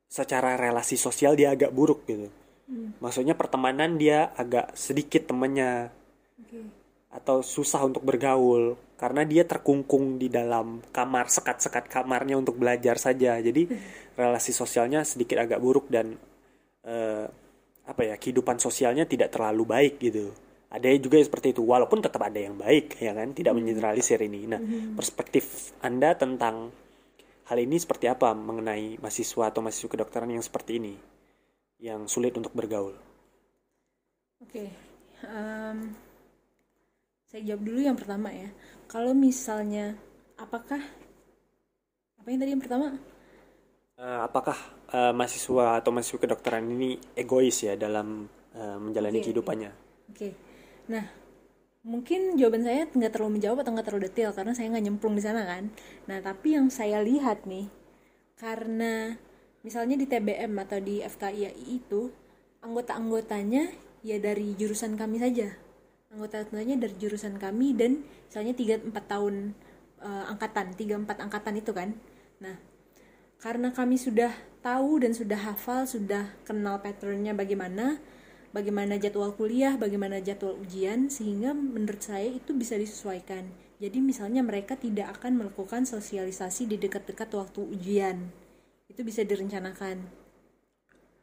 secara 0.09 0.57
relasi 0.57 0.97
sosial 0.97 1.37
dia 1.37 1.53
agak 1.53 1.73
buruk 1.73 2.09
gitu. 2.09 2.29
Maksudnya 2.73 3.37
pertemanan 3.37 4.01
dia 4.01 4.33
agak 4.33 4.73
sedikit 4.73 5.29
temennya. 5.29 5.93
Oke. 6.41 6.81
atau 7.13 7.45
susah 7.45 7.85
untuk 7.85 8.01
bergaul. 8.09 8.73
Karena 8.97 9.21
dia 9.29 9.45
terkungkung 9.45 10.17
di 10.17 10.33
dalam 10.33 10.81
kamar 10.97 11.29
sekat-sekat 11.29 11.93
kamarnya 11.93 12.41
untuk 12.41 12.57
belajar 12.57 12.97
saja. 12.97 13.37
Jadi 13.37 13.69
relasi 14.21 14.57
sosialnya 14.57 15.05
sedikit 15.05 15.37
agak 15.37 15.61
buruk 15.61 15.93
dan 15.93 16.17
eh, 16.87 17.27
apa 17.83 18.03
ya 18.07 18.15
kehidupan 18.15 18.63
sosialnya 18.63 19.07
tidak 19.07 19.35
terlalu 19.35 19.65
baik 19.67 19.95
gitu. 19.99 20.31
Ada 20.73 20.89
juga 20.97 21.21
yang 21.21 21.29
seperti 21.29 21.53
itu 21.53 21.63
walaupun 21.69 22.01
tetap 22.01 22.23
ada 22.25 22.41
yang 22.41 22.57
baik 22.57 22.97
ya 22.97 23.13
kan? 23.13 23.35
Tidak 23.37 23.53
mengeneralisir 23.53 24.17
ini. 24.25 24.49
Nah 24.49 24.61
perspektif 24.97 25.77
anda 25.85 26.17
tentang 26.17 26.73
hal 27.53 27.59
ini 27.61 27.77
seperti 27.77 28.09
apa 28.09 28.33
mengenai 28.33 28.97
mahasiswa 28.97 29.53
atau 29.53 29.61
mahasiswa 29.61 29.93
kedokteran 29.93 30.33
yang 30.33 30.41
seperti 30.41 30.81
ini 30.81 30.95
yang 31.83 32.07
sulit 32.07 32.33
untuk 32.39 32.55
bergaul? 32.55 32.95
Oke, 34.39 34.71
em, 35.27 35.79
saya 37.27 37.43
jawab 37.43 37.63
dulu 37.67 37.81
yang 37.83 37.99
pertama 37.99 38.31
ya. 38.31 38.49
Kalau 38.87 39.13
misalnya, 39.13 39.99
apakah 40.39 40.79
apa 42.23 42.27
yang 42.31 42.39
tadi 42.39 42.51
yang 42.55 42.63
pertama? 42.63 42.95
Eh, 44.01 44.21
apakah 44.25 44.57
eh, 44.89 45.13
mahasiswa 45.13 45.79
atau 45.79 45.93
mahasiswa 45.93 46.17
kedokteran 46.17 46.65
ini 46.65 46.97
egois 47.13 47.61
ya 47.61 47.77
dalam 47.77 48.25
eh, 48.57 48.77
menjalani 48.81 49.21
Oke. 49.21 49.25
kehidupannya 49.29 49.71
Oke, 50.09 50.31
nah 50.89 51.05
mungkin 51.83 52.39
jawaban 52.39 52.63
saya 52.65 52.87
nggak 52.89 53.13
terlalu 53.13 53.39
menjawab 53.39 53.63
atau 53.63 53.73
nggak 53.75 53.87
terlalu 53.87 54.05
detail 54.09 54.31
karena 54.33 54.53
saya 54.55 54.71
nggak 54.71 54.85
nyemplung 54.87 55.15
di 55.19 55.23
sana 55.25 55.43
kan. 55.45 55.73
Nah 56.09 56.19
tapi 56.25 56.55
yang 56.57 56.71
saya 56.71 57.03
lihat 57.03 57.45
nih, 57.45 57.67
karena 58.39 59.17
misalnya 59.67 59.97
di 59.99 60.07
TBM 60.09 60.53
atau 60.63 60.79
di 60.79 61.01
FKIAI 61.03 61.65
itu 61.69 62.11
anggota-anggotanya 62.63 63.71
ya 64.07 64.17
dari 64.19 64.55
jurusan 64.55 64.95
kami 64.97 65.21
saja. 65.21 65.53
Anggota-anggotanya 66.13 66.77
dari 66.87 66.95
jurusan 66.99 67.39
kami 67.39 67.75
dan 67.75 68.03
misalnya 68.29 68.55
3-4 68.55 68.93
tahun 69.09 69.35
eh, 70.03 70.25
angkatan, 70.33 70.75
3-4 70.77 71.25
angkatan 71.25 71.55
itu 71.59 71.73
kan. 71.75 71.95
Nah, 72.43 72.72
karena 73.43 73.75
kami 73.75 73.99
sudah 73.99 74.31
tahu 74.63 75.03
dan 75.03 75.19
sudah 75.19 75.35
hafal, 75.35 75.83
sudah 75.83 76.31
kenal 76.47 76.79
patternnya 76.79 77.35
bagaimana, 77.35 77.99
bagaimana 78.55 78.95
jadwal 79.03 79.35
kuliah, 79.35 79.75
bagaimana 79.75 80.23
jadwal 80.23 80.55
ujian, 80.63 81.11
sehingga 81.11 81.51
menurut 81.51 81.99
saya 81.99 82.31
itu 82.31 82.55
bisa 82.55 82.79
disesuaikan. 82.79 83.51
Jadi 83.83 83.99
misalnya 83.99 84.47
mereka 84.47 84.79
tidak 84.79 85.19
akan 85.19 85.43
melakukan 85.43 85.83
sosialisasi 85.83 86.71
di 86.71 86.79
dekat-dekat 86.79 87.35
waktu 87.35 87.67
ujian. 87.67 88.31
Itu 88.87 89.03
bisa 89.03 89.27
direncanakan. 89.27 90.07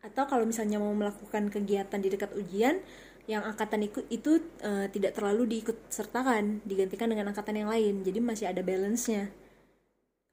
Atau 0.03 0.27
kalau 0.27 0.43
misalnya 0.43 0.75
mau 0.75 0.91
melakukan 0.91 1.47
kegiatan 1.47 2.03
di 2.03 2.11
dekat 2.11 2.35
ujian, 2.35 2.83
yang 3.31 3.47
angkatan 3.47 3.87
ikut 3.87 4.11
itu 4.11 4.43
eh, 4.59 4.91
tidak 4.91 5.15
terlalu 5.15 5.47
diikut 5.55 5.87
sertakan, 5.87 6.59
digantikan 6.67 7.07
dengan 7.07 7.31
angkatan 7.31 7.63
yang 7.63 7.71
lain. 7.71 8.03
Jadi 8.03 8.19
masih 8.19 8.51
ada 8.51 8.59
balance-nya. 8.59 9.31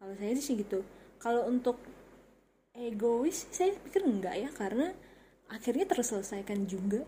Kalau 0.03 0.19
saya 0.19 0.35
sih 0.35 0.59
gitu. 0.59 0.83
Kalau 1.19 1.49
untuk 1.49 1.81
egois 2.77 3.49
saya 3.49 3.73
pikir 3.73 4.05
enggak 4.05 4.37
ya 4.37 4.51
karena 4.53 4.93
akhirnya 5.49 5.89
terselesaikan 5.89 6.69
juga. 6.69 7.03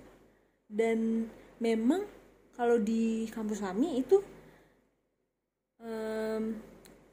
Dan 0.69 1.29
memang 1.59 2.05
kalau 2.59 2.77
di 2.77 3.25
kampus 3.33 3.65
kami 3.65 4.03
itu 4.03 4.21
em, 5.81 6.59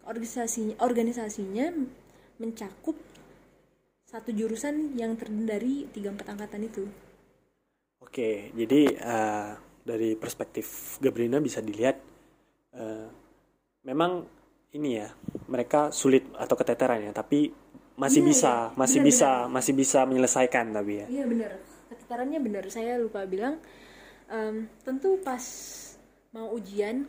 organisasinya 0.05 0.75
organisasinya 0.81 1.71
mencakup 2.41 2.97
satu 4.05 4.29
jurusan 4.31 4.95
yang 4.95 5.17
terdiri 5.17 5.45
dari 5.45 5.73
tiga 5.91 6.13
empat 6.13 6.27
angkatan 6.31 6.67
itu. 6.67 6.83
Oke, 7.99 8.53
jadi 8.53 8.81
eh, 8.95 9.51
dari 9.81 10.13
perspektif 10.15 10.97
Gabrina 11.01 11.41
bisa 11.41 11.59
dilihat 11.59 11.97
eh, 12.75 13.07
memang 13.83 14.25
ini 14.75 14.89
ya 15.00 15.08
mereka 15.48 15.89
sulit 15.96 16.27
atau 16.36 16.55
keteteran 16.60 17.00
ya, 17.08 17.12
tapi 17.15 17.53
masih 17.96 18.22
Iya, 18.22 18.27
bisa, 18.27 18.53
iya. 18.67 18.75
masih 18.75 19.00
Benar, 19.00 19.08
bisa, 19.08 19.32
masih 19.48 19.74
bisa 19.74 20.00
menyelesaikan 20.03 20.65
tapi 20.75 20.94
ya. 21.03 21.08
Iya 21.08 21.24
benar, 21.32 21.51
keteterannya 21.91 22.39
benar. 22.44 22.63
Saya 22.67 23.00
lupa 23.00 23.24
bilang, 23.24 23.55
em, 24.27 24.68
tentu 24.83 25.16
pas 25.24 25.44
mau 26.35 26.51
ujian 26.51 27.07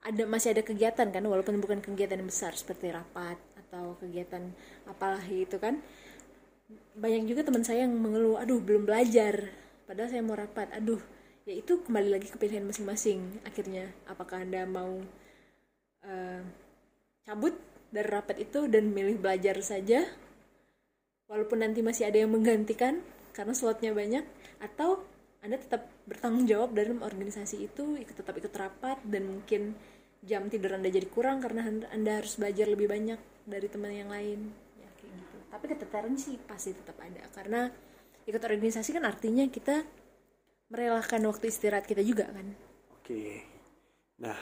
ada 0.00 0.22
masih 0.24 0.56
ada 0.56 0.62
kegiatan 0.64 1.08
kan, 1.12 1.24
walaupun 1.26 1.60
bukan 1.60 1.78
kegiatan 1.84 2.20
besar 2.24 2.52
seperti 2.56 2.88
rapat 2.94 3.36
atau 3.66 3.98
kegiatan 4.00 4.42
apalah 4.88 5.20
itu 5.28 5.56
kan. 5.60 5.82
Banyak 6.94 7.26
juga 7.26 7.42
teman 7.42 7.66
saya 7.66 7.84
yang 7.84 7.94
mengeluh, 7.98 8.38
aduh 8.38 8.62
belum 8.62 8.86
belajar, 8.86 9.50
padahal 9.90 10.08
saya 10.12 10.22
mau 10.22 10.38
rapat. 10.38 10.70
Aduh, 10.78 11.02
ya 11.42 11.54
itu 11.58 11.82
kembali 11.82 12.08
lagi 12.14 12.30
ke 12.30 12.38
pilihan 12.38 12.62
masing-masing. 12.62 13.42
Akhirnya, 13.42 13.90
apakah 14.06 14.46
anda 14.46 14.62
mau 14.70 15.02
eh, 16.06 16.42
cabut 17.24 17.54
dari 17.90 18.08
rapat 18.08 18.36
itu 18.38 18.70
dan 18.70 18.94
milih 18.94 19.18
belajar 19.18 19.58
saja. 19.60 20.06
Walaupun 21.30 21.62
nanti 21.62 21.82
masih 21.82 22.10
ada 22.10 22.18
yang 22.18 22.34
menggantikan 22.34 23.02
karena 23.30 23.54
slotnya 23.54 23.94
banyak 23.94 24.26
atau 24.58 25.02
anda 25.40 25.56
tetap 25.56 25.88
bertanggung 26.04 26.44
jawab 26.44 26.74
dalam 26.76 27.00
organisasi 27.00 27.70
itu 27.70 27.96
ikut 27.96 28.12
tetap 28.12 28.34
ikut 28.36 28.52
rapat 28.52 28.98
dan 29.06 29.30
mungkin 29.30 29.72
jam 30.20 30.52
tidur 30.52 30.76
anda 30.76 30.92
jadi 30.92 31.08
kurang 31.08 31.40
karena 31.40 31.64
anda 31.94 32.12
harus 32.20 32.36
belajar 32.36 32.68
lebih 32.68 32.90
banyak 32.90 33.20
dari 33.48 33.66
teman 33.70 33.94
yang 33.94 34.10
lain. 34.12 34.52
Ya 34.76 34.90
kayak 35.00 35.12
gitu. 35.16 35.36
Tapi 35.48 35.64
keteteran 35.70 36.14
sih 36.20 36.36
pasti 36.44 36.76
tetap 36.76 36.98
ada 37.00 37.24
karena 37.32 37.70
ikut 38.28 38.42
organisasi 38.42 38.90
kan 38.92 39.04
artinya 39.08 39.46
kita 39.48 39.80
merelakan 40.70 41.30
waktu 41.32 41.48
istirahat 41.48 41.88
kita 41.88 42.04
juga 42.04 42.28
kan. 42.28 42.46
Oke. 43.00 43.42
Nah, 44.20 44.36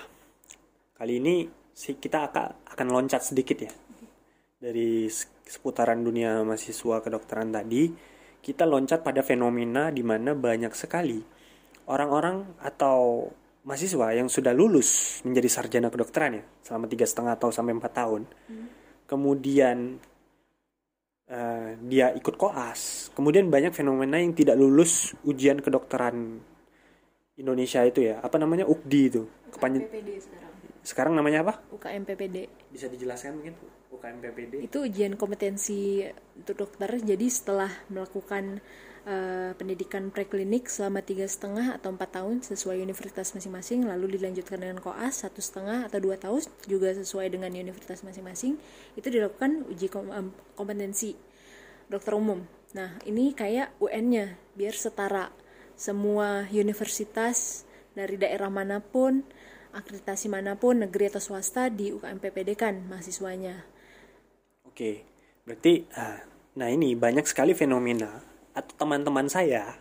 kali 0.99 1.23
ini 1.23 1.35
kita 1.79 2.35
akan 2.75 2.87
loncat 2.91 3.23
sedikit 3.23 3.63
ya. 3.63 3.73
Dari 4.59 5.07
se- 5.07 5.31
seputaran 5.47 6.03
dunia 6.03 6.43
mahasiswa 6.43 6.99
kedokteran 6.99 7.55
tadi, 7.55 7.87
kita 8.43 8.67
loncat 8.67 9.07
pada 9.07 9.23
fenomena 9.23 9.95
di 9.95 10.03
mana 10.03 10.35
banyak 10.35 10.75
sekali 10.75 11.23
orang-orang 11.87 12.59
atau 12.59 13.31
mahasiswa 13.63 14.11
yang 14.11 14.27
sudah 14.27 14.51
lulus 14.51 15.23
menjadi 15.23 15.49
sarjana 15.49 15.89
kedokteran 15.89 16.43
ya 16.43 16.45
selama 16.67 16.91
tiga 16.91 17.07
setengah 17.07 17.39
atau 17.39 17.55
sampai 17.55 17.79
empat 17.79 17.93
tahun. 17.95 18.23
Kemudian 19.07 20.03
eh, 21.31 21.71
dia 21.87 22.11
ikut 22.11 22.35
koas. 22.35 23.15
Kemudian 23.15 23.47
banyak 23.47 23.71
fenomena 23.71 24.19
yang 24.19 24.35
tidak 24.35 24.59
lulus 24.59 25.15
ujian 25.23 25.63
kedokteran 25.63 26.43
Indonesia 27.39 27.87
itu 27.87 28.03
ya 28.03 28.19
apa 28.19 28.35
namanya 28.35 28.67
UKDI 28.67 29.03
itu 29.07 29.23
kepanjang 29.55 29.87
sekarang 30.89 31.13
namanya 31.13 31.45
apa? 31.45 31.55
UKM 31.69 32.09
PPD 32.09 32.49
bisa 32.73 32.89
dijelaskan 32.89 33.37
mungkin 33.37 33.53
UKM 33.93 34.19
PPD 34.25 34.53
itu 34.65 34.79
ujian 34.81 35.21
kompetensi 35.21 36.01
untuk 36.33 36.65
dokter. 36.65 36.97
Jadi 36.97 37.29
setelah 37.29 37.69
melakukan 37.93 38.65
eh, 39.05 39.53
pendidikan 39.53 40.09
preklinik 40.09 40.65
selama 40.73 41.05
tiga 41.05 41.29
setengah 41.29 41.77
atau 41.77 41.93
empat 41.93 42.17
tahun 42.17 42.41
sesuai 42.41 42.81
universitas 42.81 43.37
masing-masing 43.37 43.85
lalu 43.85 44.17
dilanjutkan 44.17 44.65
dengan 44.65 44.81
koas 44.81 45.29
satu 45.29 45.45
setengah 45.45 45.93
atau 45.93 46.01
dua 46.01 46.17
tahun 46.17 46.41
juga 46.65 46.97
sesuai 46.97 47.37
dengan 47.37 47.53
universitas 47.53 48.01
masing-masing 48.01 48.57
itu 48.97 49.09
dilakukan 49.13 49.69
uji 49.69 49.93
kom- 49.93 50.33
kompetensi 50.57 51.13
dokter 51.93 52.17
umum. 52.17 52.41
Nah 52.73 52.97
ini 53.05 53.37
kayak 53.37 53.77
UN-nya 53.77 54.41
biar 54.57 54.73
setara 54.73 55.29
semua 55.77 56.49
universitas 56.49 57.69
dari 57.93 58.15
daerah 58.15 58.53
mana 58.53 58.79
pun 58.79 59.27
akreditasi 59.79 60.27
mana 60.27 60.59
pun 60.59 60.83
negeri 60.83 61.15
atau 61.15 61.23
swasta 61.23 61.71
di 61.71 61.95
UKM 61.95 62.19
PPD 62.19 62.59
kan 62.59 62.75
mahasiswanya 62.91 63.79
Oke, 64.79 65.03
berarti 65.43 65.91
ah, 65.99 66.23
nah 66.55 66.71
ini 66.71 66.95
banyak 66.95 67.27
sekali 67.27 67.51
fenomena 67.51 68.15
atau 68.55 68.75
teman-teman 68.79 69.27
saya 69.27 69.75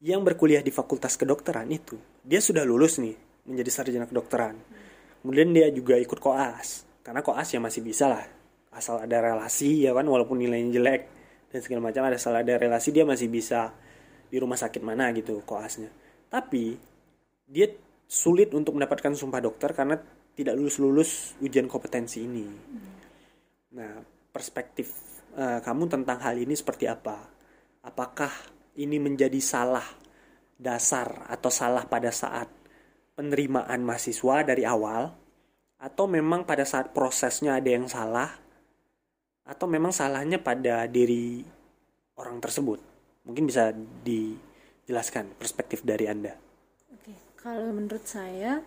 yang 0.00 0.20
berkuliah 0.20 0.60
di 0.60 0.68
fakultas 0.68 1.16
kedokteran 1.16 1.68
itu 1.72 1.96
dia 2.20 2.36
sudah 2.36 2.68
lulus 2.68 3.00
nih 3.00 3.16
menjadi 3.48 3.70
sarjana 3.72 4.04
kedokteran. 4.04 4.60
Kemudian 5.24 5.56
dia 5.56 5.72
juga 5.72 5.96
ikut 5.96 6.20
koas 6.20 6.84
karena 7.00 7.24
koas 7.24 7.48
ya 7.48 7.64
masih 7.64 7.80
bisa 7.80 8.12
lah 8.12 8.24
asal 8.76 9.00
ada 9.00 9.24
relasi 9.24 9.88
ya 9.88 9.96
kan 9.96 10.04
walaupun 10.04 10.36
nilainya 10.36 10.68
jelek 10.76 11.02
dan 11.48 11.58
segala 11.64 11.88
macam 11.88 12.04
ada 12.04 12.20
asal 12.20 12.36
ada 12.36 12.60
relasi 12.60 12.92
dia 12.92 13.08
masih 13.08 13.32
bisa 13.32 13.72
di 14.28 14.36
rumah 14.36 14.60
sakit 14.60 14.84
mana 14.84 15.08
gitu 15.16 15.40
koasnya. 15.48 15.88
Tapi 16.28 16.76
dia 17.48 17.72
sulit 18.10 18.50
untuk 18.58 18.74
mendapatkan 18.74 19.14
sumpah 19.14 19.38
dokter 19.38 19.70
karena 19.70 19.94
tidak 20.34 20.58
lulus-lulus 20.58 21.38
ujian 21.38 21.70
kompetensi 21.70 22.26
ini. 22.26 22.42
Nah, 23.78 24.02
perspektif 24.34 24.90
eh, 25.38 25.62
kamu 25.62 25.86
tentang 25.86 26.18
hal 26.18 26.34
ini 26.34 26.58
seperti 26.58 26.90
apa? 26.90 27.22
Apakah 27.86 28.34
ini 28.82 28.98
menjadi 28.98 29.38
salah 29.38 29.86
dasar 30.58 31.30
atau 31.30 31.54
salah 31.54 31.86
pada 31.86 32.10
saat 32.10 32.50
penerimaan 33.14 33.86
mahasiswa 33.86 34.42
dari 34.42 34.66
awal? 34.66 35.14
Atau 35.80 36.10
memang 36.10 36.44
pada 36.44 36.66
saat 36.66 36.90
prosesnya 36.90 37.62
ada 37.62 37.70
yang 37.70 37.86
salah? 37.86 38.28
Atau 39.46 39.70
memang 39.70 39.94
salahnya 39.94 40.42
pada 40.42 40.84
diri 40.90 41.46
orang 42.18 42.42
tersebut? 42.42 42.82
Mungkin 43.24 43.48
bisa 43.48 43.72
dijelaskan 44.04 45.38
perspektif 45.40 45.80
dari 45.86 46.04
Anda. 46.04 46.49
Kalau 47.40 47.72
menurut 47.72 48.04
saya 48.04 48.60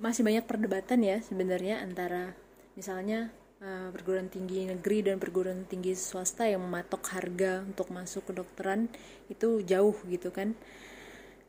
masih 0.00 0.24
banyak 0.24 0.48
perdebatan 0.48 1.04
ya 1.04 1.20
sebenarnya 1.20 1.84
antara 1.84 2.32
misalnya 2.72 3.28
uh, 3.60 3.92
perguruan 3.92 4.32
tinggi 4.32 4.64
negeri 4.64 5.04
dan 5.04 5.20
perguruan 5.20 5.68
tinggi 5.68 5.92
swasta 5.92 6.48
yang 6.48 6.64
mematok 6.64 7.04
harga 7.12 7.60
untuk 7.60 7.92
masuk 7.92 8.32
kedokteran 8.32 8.88
itu 9.28 9.60
jauh 9.68 9.96
gitu 10.08 10.32
kan. 10.32 10.56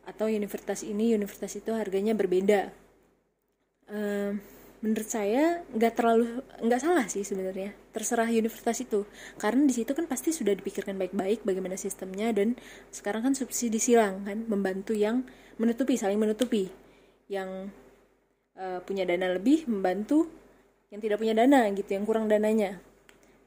Atau 0.03 0.27
universitas 0.27 0.83
ini 0.83 1.15
universitas 1.15 1.55
itu 1.55 1.71
harganya 1.71 2.11
berbeda. 2.11 2.75
Uh, 3.87 4.35
menurut 4.83 5.07
saya 5.07 5.63
nggak 5.71 5.93
terlalu 5.95 6.43
nggak 6.63 6.81
salah 6.81 7.05
sih 7.07 7.23
sebenarnya 7.23 7.80
terserah 7.91 8.27
universitas 8.31 8.81
itu. 8.81 9.03
Karena 9.37 9.67
di 9.67 9.73
situ 9.75 9.91
kan 9.91 10.07
pasti 10.07 10.31
sudah 10.31 10.55
dipikirkan 10.55 10.95
baik-baik 10.97 11.43
bagaimana 11.43 11.75
sistemnya 11.75 12.31
dan 12.31 12.55
sekarang 12.89 13.27
kan 13.27 13.33
subsidi 13.35 13.77
silang 13.77 14.23
kan 14.25 14.47
membantu 14.47 14.95
yang 14.95 15.27
menutupi 15.59 15.99
saling 15.99 16.17
menutupi. 16.17 16.71
Yang 17.27 17.71
uh, 18.57 18.79
punya 18.83 19.03
dana 19.07 19.35
lebih 19.35 19.67
membantu 19.67 20.27
yang 20.91 20.99
tidak 20.99 21.23
punya 21.23 21.35
dana 21.35 21.67
gitu 21.71 21.91
yang 21.95 22.03
kurang 22.03 22.27
dananya. 22.27 22.79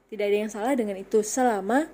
Tidak 0.09 0.25
ada 0.25 0.37
yang 0.47 0.51
salah 0.53 0.73
dengan 0.73 0.97
itu. 0.97 1.21
Selama 1.21 1.85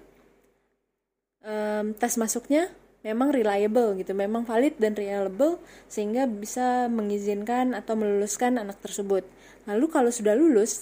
um, 1.43 1.91
tes 1.95 2.15
masuknya 2.15 2.71
memang 3.01 3.33
reliable 3.33 3.97
gitu, 3.97 4.13
memang 4.13 4.45
valid 4.45 4.77
dan 4.77 4.93
reliable 4.93 5.57
sehingga 5.89 6.29
bisa 6.29 6.85
mengizinkan 6.87 7.73
atau 7.73 7.97
meluluskan 7.97 8.61
anak 8.61 8.77
tersebut. 8.79 9.25
Lalu 9.69 9.85
kalau 9.93 10.09
sudah 10.09 10.33
lulus 10.33 10.73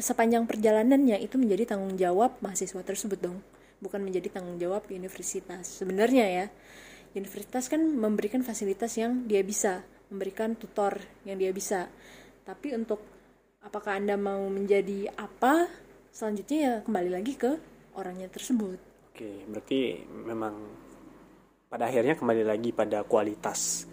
sepanjang 0.00 0.48
perjalanannya 0.48 1.20
itu 1.20 1.36
menjadi 1.36 1.76
tanggung 1.76 2.00
jawab 2.00 2.40
mahasiswa 2.40 2.80
tersebut 2.80 3.20
dong, 3.20 3.38
bukan 3.84 4.00
menjadi 4.00 4.32
tanggung 4.32 4.56
jawab 4.56 4.88
universitas. 4.88 5.68
Sebenarnya 5.68 6.24
ya, 6.24 6.46
universitas 7.12 7.68
kan 7.68 7.84
memberikan 7.84 8.40
fasilitas 8.40 8.96
yang 8.96 9.28
dia 9.28 9.44
bisa, 9.44 9.84
memberikan 10.08 10.56
tutor 10.56 10.96
yang 11.28 11.36
dia 11.36 11.52
bisa. 11.52 11.92
Tapi 12.48 12.72
untuk 12.72 13.04
apakah 13.60 14.00
Anda 14.00 14.16
mau 14.16 14.48
menjadi 14.48 15.12
apa, 15.12 15.68
selanjutnya 16.08 16.58
ya 16.58 16.74
kembali 16.88 17.10
lagi 17.12 17.36
ke 17.36 17.52
orangnya 18.00 18.32
tersebut. 18.32 18.80
Oke, 19.12 19.44
berarti 19.44 20.08
memang 20.08 20.56
pada 21.68 21.88
akhirnya 21.88 22.16
kembali 22.16 22.48
lagi 22.48 22.72
pada 22.72 23.04
kualitas 23.04 23.84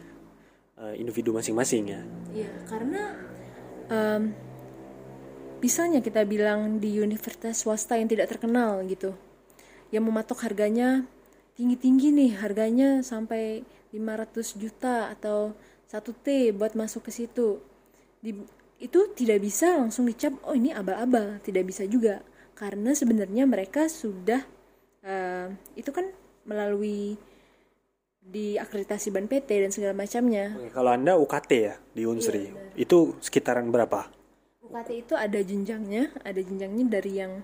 uh, 0.79 0.95
individu 0.95 1.35
masing-masing 1.35 1.83
ya. 1.91 2.01
Iya, 2.31 2.53
karena 2.71 3.28
um, 3.89 4.31
misalnya 5.59 5.99
kita 5.99 6.23
bilang 6.23 6.79
di 6.79 7.01
universitas 7.03 7.65
swasta 7.65 7.99
yang 7.99 8.07
tidak 8.07 8.31
terkenal 8.31 8.79
gitu, 8.87 9.13
yang 9.91 10.07
mematok 10.07 10.45
harganya 10.47 11.03
tinggi-tinggi 11.59 12.15
nih, 12.15 12.31
harganya 12.39 13.03
sampai 13.03 13.67
500 13.91 14.61
juta 14.61 15.11
atau 15.11 15.57
1 15.91 16.23
T 16.23 16.55
buat 16.55 16.77
masuk 16.77 17.09
ke 17.09 17.11
situ. 17.11 17.59
Di, 18.23 18.31
itu 18.79 18.99
tidak 19.11 19.43
bisa 19.43 19.75
langsung 19.75 20.07
dicap, 20.07 20.31
oh 20.47 20.55
ini 20.55 20.71
abal-abal, 20.71 21.43
tidak 21.43 21.67
bisa 21.67 21.83
juga. 21.83 22.23
Karena 22.55 22.95
sebenarnya 22.95 23.43
mereka 23.43 23.91
sudah, 23.91 24.39
uh, 25.03 25.51
itu 25.75 25.91
kan 25.91 26.07
melalui 26.47 27.19
di 28.29 28.55
akreditasi 28.61 29.09
ban 29.09 29.25
PT 29.25 29.49
dan 29.65 29.71
segala 29.73 29.93
macamnya. 29.97 30.53
Oke, 30.53 30.69
kalau 30.69 30.93
Anda 30.93 31.17
UKT 31.17 31.51
ya 31.57 31.75
di 31.97 32.05
Unsri, 32.05 32.53
iya, 32.53 32.53
itu 32.77 33.17
sekitaran 33.17 33.73
berapa? 33.73 34.05
UKT 34.61 34.89
itu 34.93 35.13
ada 35.17 35.39
jenjangnya, 35.41 36.13
ada 36.21 36.37
jenjangnya 36.37 36.85
dari 36.85 37.11
yang 37.17 37.41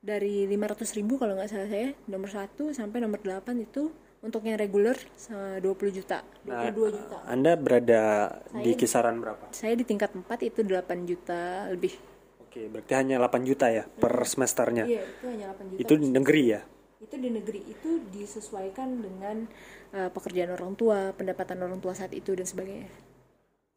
dari 0.00 0.44
500 0.48 0.96
ribu 0.96 1.16
kalau 1.16 1.36
nggak 1.36 1.48
salah 1.48 1.68
saya, 1.72 1.88
nomor 2.08 2.28
1 2.28 2.76
sampai 2.76 2.98
nomor 3.00 3.20
8 3.20 3.52
itu 3.64 3.88
untuk 4.20 4.44
yang 4.44 4.60
reguler 4.60 4.96
20 5.00 5.64
juta, 5.96 6.20
22 6.44 6.52
nah, 6.52 6.68
juta. 6.92 7.16
Anda 7.24 7.52
berada 7.56 8.02
saya, 8.44 8.64
di 8.64 8.70
kisaran 8.76 9.16
berapa? 9.24 9.44
Saya 9.56 9.72
di 9.76 9.84
tingkat 9.88 10.12
4 10.12 10.28
itu 10.44 10.60
8 10.60 11.08
juta 11.08 11.68
lebih. 11.72 11.96
Oke, 12.44 12.68
berarti 12.68 12.92
hanya 12.92 13.16
8 13.16 13.48
juta 13.48 13.72
ya 13.72 13.88
per 13.88 14.12
hmm. 14.20 14.28
semesternya. 14.28 14.84
Iya, 14.84 15.02
itu 15.08 15.24
hanya 15.24 15.46
8 15.56 15.72
juta. 15.72 15.80
Itu 15.80 15.92
negeri 15.96 16.42
ya? 16.44 16.60
Itu 17.00 17.16
di 17.16 17.32
negeri 17.32 17.64
itu 17.64 18.04
disesuaikan 18.12 19.00
dengan 19.00 19.48
uh, 19.96 20.12
pekerjaan 20.12 20.52
orang 20.52 20.76
tua, 20.76 21.16
pendapatan 21.16 21.64
orang 21.64 21.80
tua 21.80 21.96
saat 21.96 22.12
itu 22.12 22.36
dan 22.36 22.44
sebagainya. 22.44 22.92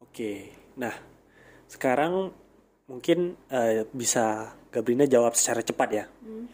Oke, 0.04 0.52
nah 0.76 0.92
sekarang 1.66 2.30
mungkin 2.84 3.32
uh, 3.48 3.88
bisa 3.96 4.52
Gabrina 4.68 5.08
jawab 5.08 5.32
secara 5.32 5.64
cepat 5.64 5.88
ya 5.88 6.04
hmm. 6.04 6.46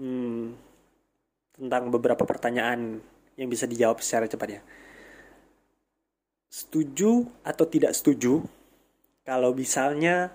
Hmm, 0.00 0.56
tentang 1.52 1.92
beberapa 1.92 2.24
pertanyaan 2.24 3.02
yang 3.36 3.48
bisa 3.50 3.68
dijawab 3.68 4.00
secara 4.00 4.24
cepat 4.24 4.48
ya. 4.48 4.62
Setuju 6.48 7.28
atau 7.44 7.64
tidak 7.68 7.92
setuju 7.92 8.42
kalau 9.22 9.54
misalnya 9.54 10.34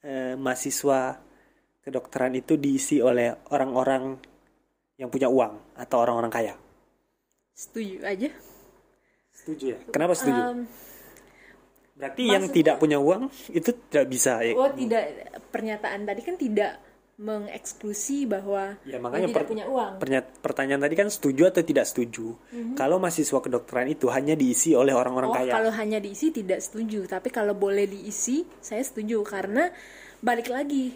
eh, 0.00 0.32
mahasiswa 0.38 1.20
kedokteran 1.84 2.32
itu 2.38 2.56
diisi 2.56 3.04
oleh 3.04 3.34
orang-orang 3.52 4.16
yang 4.98 5.10
punya 5.10 5.26
uang 5.26 5.58
atau 5.74 5.96
orang-orang 6.02 6.30
kaya? 6.30 6.54
setuju 7.54 8.02
aja 8.02 8.30
setuju 9.30 9.64
ya 9.74 9.78
kenapa 9.94 10.12
setuju 10.18 10.40
um, 10.42 10.58
berarti 11.94 12.22
yang 12.26 12.44
tidak 12.50 12.82
punya 12.82 12.98
uang 12.98 13.30
itu 13.54 13.70
tidak 13.86 14.06
bisa 14.10 14.42
ya 14.42 14.52
oh 14.58 14.70
tidak 14.74 15.04
pernyataan 15.54 16.02
tadi 16.02 16.20
kan 16.26 16.34
tidak 16.34 16.82
mengeksklusi 17.14 18.26
bahwa 18.26 18.74
ya 18.82 18.98
makanya 18.98 19.30
tidak 19.30 19.46
per, 19.46 19.50
punya 19.54 19.70
uang. 19.70 20.02
pertanyaan 20.42 20.82
tadi 20.82 20.94
kan 20.98 21.06
setuju 21.06 21.46
atau 21.46 21.62
tidak 21.62 21.86
setuju. 21.86 22.34
Mm-hmm. 22.34 22.74
Kalau 22.74 22.98
mahasiswa 22.98 23.38
kedokteran 23.38 23.86
itu 23.86 24.10
hanya 24.10 24.34
diisi 24.34 24.74
oleh 24.74 24.90
orang-orang 24.90 25.30
oh, 25.30 25.36
kaya. 25.38 25.52
Kalau 25.54 25.70
hanya 25.78 26.02
diisi 26.02 26.34
tidak 26.34 26.58
setuju, 26.58 27.06
tapi 27.06 27.30
kalau 27.30 27.54
boleh 27.54 27.86
diisi 27.86 28.42
saya 28.58 28.82
setuju 28.82 29.22
karena 29.22 29.70
balik 30.26 30.50
lagi. 30.50 30.90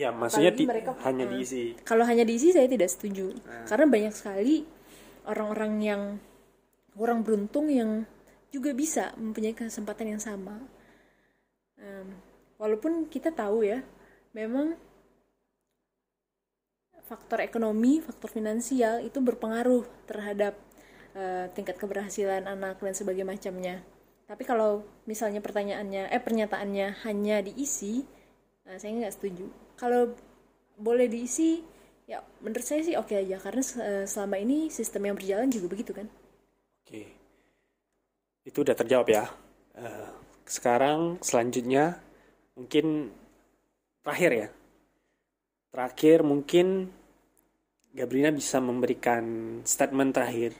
Ya 0.00 0.08
maksudnya 0.08 0.56
mereka, 0.56 0.96
hanya 1.04 1.28
uh, 1.28 1.30
diisi. 1.36 1.76
Kalau 1.84 2.08
hanya 2.08 2.24
diisi 2.24 2.56
saya 2.56 2.64
tidak 2.64 2.88
setuju 2.88 3.36
nah. 3.44 3.68
karena 3.68 3.84
banyak 3.84 4.14
sekali 4.16 4.64
orang-orang 5.28 5.72
yang 5.84 6.02
kurang 6.96 7.20
beruntung 7.20 7.68
yang 7.68 8.08
juga 8.48 8.72
bisa 8.72 9.12
mempunyai 9.20 9.52
kesempatan 9.52 10.16
yang 10.16 10.22
sama. 10.22 10.56
Um, 11.76 12.16
walaupun 12.56 13.12
kita 13.12 13.28
tahu 13.28 13.68
ya, 13.68 13.84
memang 14.32 14.74
faktor 17.04 17.44
ekonomi, 17.44 18.00
faktor 18.00 18.30
finansial 18.30 19.04
itu 19.04 19.18
berpengaruh 19.20 19.82
terhadap 20.06 20.56
uh, 21.12 21.46
tingkat 21.52 21.78
keberhasilan 21.78 22.46
anak 22.48 22.80
dan 22.80 22.94
sebagainya 22.94 23.28
macamnya. 23.28 23.76
Tapi 24.30 24.46
kalau 24.46 24.86
misalnya 25.10 25.42
pertanyaannya, 25.42 26.08
eh 26.08 26.22
pernyataannya 26.22 27.02
hanya 27.06 27.42
diisi, 27.42 28.06
uh, 28.64 28.78
saya 28.78 28.94
nggak 28.94 29.14
setuju. 29.14 29.46
Kalau 29.80 30.12
boleh 30.76 31.08
diisi, 31.08 31.64
ya 32.04 32.20
menurut 32.44 32.60
saya 32.60 32.84
sih 32.84 33.00
oke 33.00 33.16
okay 33.16 33.24
aja. 33.24 33.40
Karena 33.40 33.64
uh, 33.64 34.04
selama 34.04 34.36
ini 34.36 34.68
sistem 34.68 35.08
yang 35.08 35.16
berjalan 35.16 35.48
juga 35.48 35.72
begitu 35.72 35.96
kan? 35.96 36.04
Oke. 36.84 36.92
Okay. 36.92 37.06
itu 38.44 38.60
udah 38.60 38.76
terjawab 38.76 39.08
ya. 39.08 39.24
Uh, 39.72 40.12
sekarang 40.44 41.16
selanjutnya 41.24 41.96
mungkin 42.52 43.08
terakhir 44.04 44.32
ya. 44.36 44.48
Terakhir 45.72 46.18
mungkin 46.28 46.92
Gabrina 47.96 48.28
bisa 48.36 48.60
memberikan 48.60 49.24
statement 49.64 50.12
terakhir. 50.12 50.52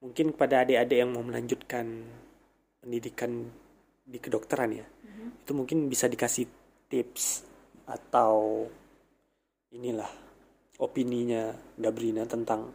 Mungkin 0.00 0.32
kepada 0.32 0.64
adik-adik 0.64 0.98
yang 1.04 1.10
mau 1.12 1.26
melanjutkan 1.26 1.84
pendidikan 2.80 3.44
di 4.08 4.16
kedokteran 4.16 4.72
ya. 4.72 4.86
Mm-hmm. 4.88 5.28
itu 5.44 5.52
mungkin 5.52 5.78
bisa 5.92 6.08
dikasih 6.08 6.48
tips 6.88 7.47
atau 7.88 8.68
inilah 9.72 10.08
opininya 10.78 11.50
Gabrina 11.74 12.28
tentang 12.28 12.70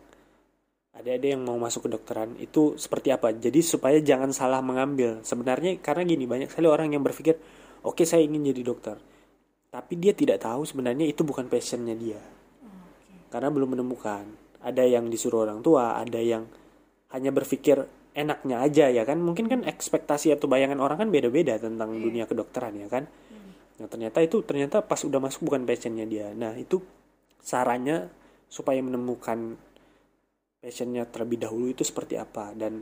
ada-ada 0.93 1.25
yang 1.25 1.41
mau 1.41 1.57
masuk 1.57 1.89
ke 1.89 1.89
dokteran 1.89 2.37
itu 2.37 2.77
seperti 2.77 3.09
apa. 3.09 3.33
Jadi 3.33 3.65
supaya 3.65 3.97
jangan 3.97 4.29
salah 4.29 4.61
mengambil. 4.61 5.25
Sebenarnya 5.25 5.81
karena 5.81 6.05
gini 6.05 6.29
banyak 6.29 6.53
sekali 6.53 6.69
orang 6.69 6.93
yang 6.93 7.01
berpikir, 7.01 7.33
oke 7.81 7.97
okay, 7.97 8.05
saya 8.05 8.21
ingin 8.21 8.53
jadi 8.53 8.61
dokter, 8.61 8.95
tapi 9.73 9.97
dia 9.97 10.13
tidak 10.13 10.45
tahu 10.45 10.61
sebenarnya 10.69 11.09
itu 11.09 11.25
bukan 11.25 11.49
passionnya 11.49 11.97
dia, 11.97 12.21
karena 13.33 13.49
belum 13.49 13.73
menemukan. 13.73 14.25
Ada 14.63 14.85
yang 14.85 15.09
disuruh 15.09 15.43
orang 15.43 15.59
tua, 15.65 15.97
ada 15.97 16.21
yang 16.21 16.45
hanya 17.11 17.35
berpikir 17.35 17.83
enaknya 18.13 18.61
aja 18.61 18.85
ya 18.93 19.03
kan. 19.03 19.17
Mungkin 19.17 19.49
kan 19.49 19.61
ekspektasi 19.65 20.31
atau 20.37 20.45
bayangan 20.45 20.77
orang 20.77 21.03
kan 21.03 21.09
beda-beda 21.09 21.57
tentang 21.57 21.97
iya. 21.97 22.01
dunia 22.05 22.25
kedokteran 22.29 22.77
ya 22.77 22.87
kan. 22.87 23.09
Nah 23.83 23.91
ternyata 23.91 24.23
itu 24.23 24.39
ternyata 24.47 24.79
pas 24.79 25.03
udah 25.03 25.19
masuk 25.19 25.51
bukan 25.51 25.67
passionnya 25.67 26.07
dia. 26.07 26.31
Nah 26.31 26.55
itu 26.55 26.79
sarannya 27.43 28.07
supaya 28.47 28.79
menemukan 28.79 29.59
passionnya 30.63 31.03
terlebih 31.11 31.43
dahulu 31.43 31.67
itu 31.67 31.83
seperti 31.83 32.15
apa? 32.15 32.55
Dan 32.55 32.79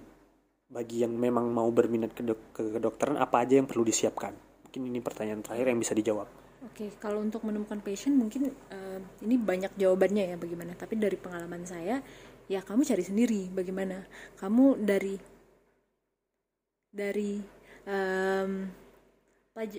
bagi 0.69 1.01
yang 1.01 1.17
memang 1.17 1.49
mau 1.49 1.65
berminat 1.73 2.13
ke, 2.13 2.21
dok 2.21 2.53
ke 2.53 2.61
kedokteran 2.77 3.17
apa 3.17 3.41
aja 3.41 3.57
yang 3.57 3.65
perlu 3.65 3.81
disiapkan? 3.81 4.37
Mungkin 4.69 4.81
ini 4.93 5.01
pertanyaan 5.01 5.41
terakhir 5.41 5.73
yang 5.73 5.81
bisa 5.81 5.97
dijawab. 5.97 6.29
Oke 6.69 6.93
kalau 7.01 7.25
untuk 7.25 7.41
menemukan 7.49 7.81
passion 7.81 8.13
mungkin 8.13 8.53
uh, 8.69 9.01
ini 9.25 9.41
banyak 9.41 9.73
jawabannya 9.81 10.29
ya 10.29 10.37
bagaimana. 10.37 10.77
Tapi 10.77 11.01
dari 11.01 11.17
pengalaman 11.17 11.65
saya 11.65 11.97
ya 12.45 12.61
kamu 12.61 12.85
cari 12.85 13.01
sendiri 13.01 13.49
bagaimana. 13.49 14.05
Kamu 14.37 14.85
dari 14.85 15.17
dari 16.93 17.41
um, 17.89 18.69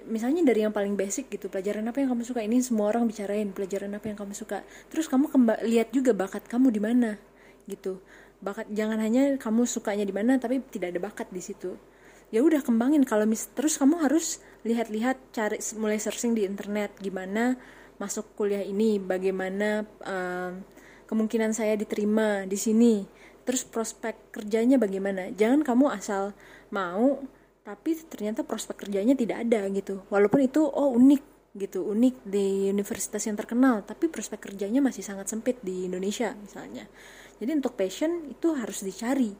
Misalnya 0.05 0.45
dari 0.45 0.69
yang 0.69 0.75
paling 0.77 1.01
basic 1.01 1.33
gitu 1.33 1.49
pelajaran 1.49 1.89
apa 1.89 2.05
yang 2.05 2.13
kamu 2.13 2.29
suka? 2.29 2.45
Ini 2.45 2.61
semua 2.61 2.93
orang 2.93 3.09
bicarain 3.09 3.49
pelajaran 3.57 3.97
apa 3.97 4.05
yang 4.13 4.21
kamu 4.21 4.37
suka. 4.37 4.61
Terus 4.93 5.09
kamu 5.09 5.33
lihat 5.65 5.89
juga 5.97 6.13
bakat 6.13 6.45
kamu 6.45 6.69
di 6.69 6.77
mana 6.77 7.17
gitu. 7.65 7.97
Bakat 8.45 8.69
jangan 8.69 9.01
hanya 9.01 9.41
kamu 9.41 9.65
sukanya 9.65 10.05
di 10.05 10.13
mana 10.13 10.37
tapi 10.37 10.61
tidak 10.69 10.93
ada 10.93 11.01
bakat 11.01 11.33
di 11.33 11.41
situ. 11.41 11.81
Ya 12.29 12.45
udah 12.45 12.61
kembangin. 12.61 13.09
Kalau 13.09 13.25
mis 13.25 13.49
terus 13.57 13.81
kamu 13.81 14.05
harus 14.05 14.45
lihat-lihat 14.69 15.17
cari 15.33 15.57
mulai 15.81 15.97
searching 15.97 16.37
di 16.37 16.45
internet 16.45 16.93
gimana 17.01 17.57
masuk 17.97 18.29
kuliah 18.37 18.61
ini 18.61 19.01
bagaimana 19.01 19.89
um, 20.05 20.61
kemungkinan 21.09 21.57
saya 21.57 21.81
diterima 21.81 22.45
di 22.45 22.61
sini. 22.61 23.09
Terus 23.49 23.65
prospek 23.65 24.37
kerjanya 24.37 24.77
bagaimana? 24.77 25.33
Jangan 25.33 25.65
kamu 25.65 25.97
asal 25.97 26.37
mau 26.69 27.25
tapi 27.63 27.95
ternyata 27.95 28.43
prospek 28.43 28.87
kerjanya 28.87 29.15
tidak 29.15 29.47
ada 29.47 29.67
gitu. 29.71 30.03
Walaupun 30.11 30.43
itu 30.47 30.63
oh 30.63 30.91
unik 30.95 31.23
gitu 31.53 31.85
unik 31.85 32.25
di 32.25 32.73
universitas 32.73 33.29
yang 33.29 33.37
terkenal 33.37 33.85
tapi 33.85 34.09
prospek 34.09 34.41
kerjanya 34.41 34.81
masih 34.81 35.05
sangat 35.05 35.29
sempit 35.29 35.61
di 35.63 35.87
Indonesia 35.87 36.35
misalnya. 36.35 36.89
Jadi 37.39 37.51
untuk 37.55 37.79
passion 37.79 38.27
itu 38.31 38.55
harus 38.55 38.83
dicari. 38.83 39.33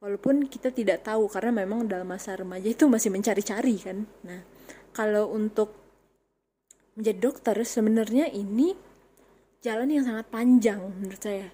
Walaupun 0.00 0.48
kita 0.48 0.72
tidak 0.72 1.04
tahu 1.04 1.28
karena 1.28 1.60
memang 1.64 1.84
dalam 1.84 2.08
masa 2.08 2.32
remaja 2.32 2.64
itu 2.64 2.88
masih 2.88 3.12
mencari-cari 3.12 3.76
kan. 3.76 4.08
Nah 4.24 4.40
kalau 4.96 5.28
untuk 5.30 5.76
menjadi 6.96 7.18
dokter 7.20 7.56
sebenarnya 7.60 8.32
ini 8.32 8.72
jalan 9.60 9.92
yang 9.92 10.04
sangat 10.08 10.26
panjang 10.32 10.80
menurut 10.80 11.20
saya. 11.20 11.48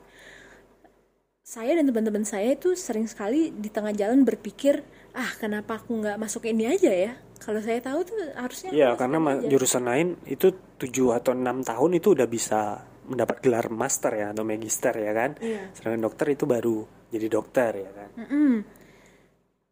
Saya 1.47 1.79
dan 1.79 1.87
teman-teman 1.87 2.27
saya 2.27 2.59
itu 2.59 2.75
sering 2.75 3.07
sekali 3.07 3.55
di 3.55 3.71
tengah 3.71 3.95
jalan 3.95 4.27
berpikir 4.27 4.83
ah 5.17 5.31
kenapa 5.35 5.81
aku 5.81 5.97
nggak 5.97 6.17
masuk 6.17 6.45
ini 6.45 6.69
aja 6.69 6.93
ya 6.93 7.13
kalau 7.37 7.59
saya 7.59 7.81
tahu 7.81 8.01
tuh 8.03 8.17
harusnya 8.35 8.69
Iya, 8.71 8.89
masuk 8.93 9.01
karena 9.01 9.19
aja. 9.23 9.49
jurusan 9.49 9.85
lain 9.85 10.09
itu 10.25 10.47
7 10.77 11.13
atau 11.13 11.33
enam 11.33 11.61
tahun 11.61 11.91
itu 11.95 12.13
udah 12.13 12.27
bisa 12.27 12.61
mendapat 13.07 13.37
gelar 13.39 13.67
master 13.71 14.13
ya 14.13 14.27
atau 14.31 14.43
magister 14.43 14.93
ya 14.93 15.13
kan. 15.13 15.31
Iya. 15.39 15.71
Sedangkan 15.73 16.03
dokter 16.03 16.27
itu 16.29 16.45
baru 16.45 16.77
jadi 17.09 17.27
dokter 17.29 17.71
ya 17.77 17.91
kan. 17.93 18.09
Mm-mm. 18.19 18.53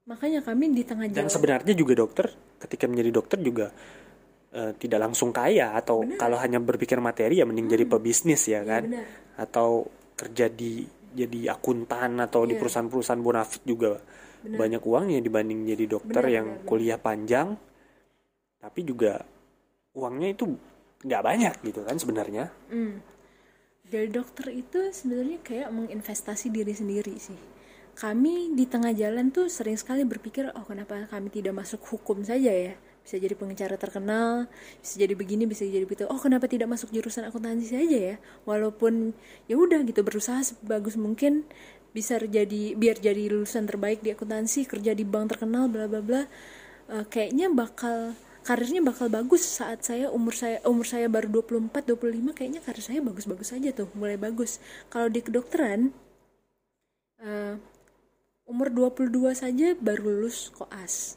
makanya 0.04 0.44
kami 0.44 0.68
di 0.70 0.84
tengah 0.84 1.08
Dan 1.08 1.24
jalan 1.24 1.32
sebenarnya 1.32 1.72
juga 1.72 1.96
dokter 1.96 2.26
ketika 2.60 2.84
menjadi 2.84 3.10
dokter 3.10 3.38
juga 3.40 3.66
eh, 4.52 4.72
tidak 4.76 5.00
langsung 5.00 5.32
kaya 5.32 5.72
atau 5.72 6.04
kalau 6.14 6.36
hanya 6.36 6.60
berpikir 6.60 7.00
materi 7.00 7.40
ya 7.40 7.48
mending 7.48 7.66
jadi 7.66 7.84
pebisnis 7.84 8.44
ya 8.44 8.60
kan. 8.62 8.84
benar. 8.84 9.06
Atau 9.34 9.88
kerja 10.14 10.46
di 10.46 10.84
jadi 11.10 11.50
akuntan 11.50 12.20
atau 12.20 12.44
di 12.44 12.52
Iya. 12.52 12.60
perusahaan-perusahaan 12.60 13.18
bonafit 13.18 13.62
juga 13.64 13.96
banyak 14.44 14.82
uangnya 14.84 15.18
dibanding 15.24 15.64
jadi 15.64 15.84
dokter 15.88 16.22
Benar, 16.24 16.36
yang 16.36 16.46
benar. 16.60 16.66
kuliah 16.68 16.98
panjang 17.00 17.48
tapi 18.60 18.80
juga 18.84 19.24
uangnya 19.96 20.36
itu 20.36 20.44
nggak 21.04 21.22
banyak 21.24 21.54
gitu 21.64 21.80
kan 21.84 21.96
sebenarnya 21.96 22.52
Mm. 22.68 23.14
Jadi 23.84 24.08
dokter 24.08 24.48
itu 24.48 24.80
sebenarnya 24.96 25.44
kayak 25.44 25.68
menginvestasi 25.68 26.48
diri 26.48 26.72
sendiri 26.72 27.20
sih. 27.20 27.36
Kami 27.94 28.56
di 28.56 28.64
tengah 28.64 28.96
jalan 28.96 29.28
tuh 29.28 29.46
sering 29.52 29.76
sekali 29.76 30.02
berpikir, 30.08 30.50
oh 30.56 30.64
kenapa 30.64 31.04
kami 31.12 31.28
tidak 31.28 31.52
masuk 31.52 31.84
hukum 31.92 32.24
saja 32.24 32.48
ya? 32.48 32.74
Bisa 33.04 33.20
jadi 33.20 33.36
pengacara 33.36 33.76
terkenal, 33.76 34.48
bisa 34.80 34.96
jadi 34.96 35.12
begini, 35.12 35.44
bisa 35.44 35.68
jadi 35.68 35.84
begitu. 35.84 36.08
Oh 36.08 36.16
kenapa 36.16 36.48
tidak 36.48 36.72
masuk 36.72 36.88
jurusan 36.96 37.28
akuntansi 37.28 37.76
saja 37.76 38.16
ya? 38.16 38.16
Walaupun 38.48 39.12
ya 39.46 39.60
udah 39.60 39.84
gitu 39.84 40.00
berusaha 40.00 40.40
sebagus 40.40 40.96
mungkin 40.96 41.44
bisa 41.94 42.18
jadi 42.18 42.74
biar 42.74 42.98
jadi 42.98 43.30
lulusan 43.30 43.70
terbaik 43.70 44.02
di 44.02 44.10
akuntansi, 44.10 44.66
kerja 44.66 44.92
di 44.98 45.06
bank 45.06 45.38
terkenal, 45.38 45.70
bla 45.70 45.86
bla 45.86 46.02
bla. 46.02 46.22
Eh, 46.90 47.06
kayaknya 47.06 47.48
bakal 47.54 48.18
karirnya 48.44 48.82
bakal 48.84 49.08
bagus 49.08 49.40
saat 49.40 49.86
saya 49.86 50.12
umur 50.12 50.36
saya 50.36 50.60
umur 50.68 50.84
saya 50.84 51.08
baru 51.08 51.40
24 51.40 51.70
25 51.96 52.36
kayaknya 52.36 52.60
karir 52.60 52.84
saya 52.84 53.00
bagus-bagus 53.00 53.54
aja 53.54 53.70
tuh 53.70 53.88
mulai 53.94 54.18
bagus. 54.18 54.58
Kalau 54.90 55.06
di 55.08 55.22
kedokteran 55.22 55.94
eh, 57.22 57.56
umur 58.44 58.68
22 58.74 59.32
saja 59.32 59.72
baru 59.78 60.02
lulus 60.10 60.50
koas 60.50 61.16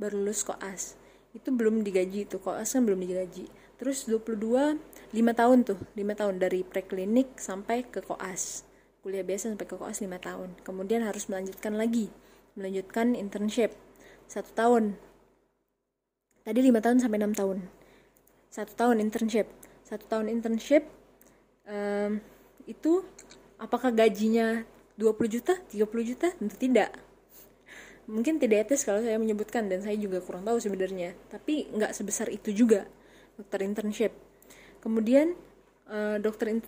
baru 0.00 0.22
lulus 0.22 0.46
koas. 0.46 0.94
Itu 1.34 1.50
belum 1.50 1.82
digaji 1.82 2.30
tuh 2.30 2.38
koas 2.38 2.72
kan 2.72 2.86
belum 2.86 3.02
digaji. 3.02 3.50
Terus 3.76 4.06
22 4.06 4.78
5 5.10 5.18
tahun 5.34 5.58
tuh 5.66 5.78
5 5.98 6.20
tahun 6.20 6.34
dari 6.38 6.62
preklinik 6.62 7.36
sampai 7.42 7.82
ke 7.84 8.00
koas 8.06 8.71
kuliah 9.02 9.26
biasa 9.26 9.50
sampai 9.50 9.66
ke 9.66 9.74
koas 9.76 9.98
5 9.98 10.08
tahun. 10.22 10.54
Kemudian 10.62 11.02
harus 11.02 11.26
melanjutkan 11.26 11.74
lagi 11.74 12.08
melanjutkan 12.56 13.16
internship. 13.16 13.72
Satu 14.28 14.52
tahun. 14.52 14.96
Tadi 16.42 16.58
lima 16.58 16.82
tahun 16.82 16.98
sampai 16.98 17.18
enam 17.22 17.34
tahun. 17.36 17.64
Satu 18.50 18.72
tahun 18.74 19.00
internship. 19.00 19.48
Satu 19.86 20.04
tahun 20.08 20.32
internship 20.32 20.88
em, 21.68 22.18
itu 22.66 23.04
apakah 23.60 23.92
gajinya 23.94 24.64
20 24.98 25.34
juta 25.34 25.54
30 25.70 26.10
juta? 26.10 26.28
Tentu 26.34 26.56
tidak. 26.58 26.90
Mungkin 28.10 28.42
tidak 28.42 28.68
etis 28.68 28.82
kalau 28.82 28.98
saya 28.98 29.16
menyebutkan 29.16 29.70
dan 29.70 29.80
saya 29.80 29.94
juga 29.94 30.18
kurang 30.20 30.42
tahu 30.42 30.58
sebenarnya. 30.58 31.14
Tapi 31.30 31.70
nggak 31.70 31.94
sebesar 31.94 32.28
itu 32.28 32.50
juga 32.50 32.84
dokter 33.38 33.62
internship. 33.62 34.12
Kemudian 34.82 35.38
eh, 35.90 36.16
dokter 36.22 36.60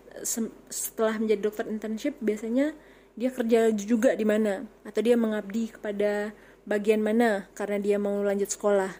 setelah 0.71 1.19
menjadi 1.21 1.41
dokter 1.43 1.67
internship 1.71 2.19
biasanya 2.19 2.75
dia 3.15 3.31
kerja 3.31 3.71
juga 3.75 4.15
di 4.19 4.27
mana? 4.27 4.67
Atau 4.83 5.07
dia 5.07 5.15
mengabdi 5.15 5.71
kepada 5.71 6.35
bagian 6.67 7.05
mana 7.05 7.47
karena 7.55 7.79
dia 7.79 7.97
mau 8.01 8.23
lanjut 8.23 8.51
sekolah? 8.51 8.91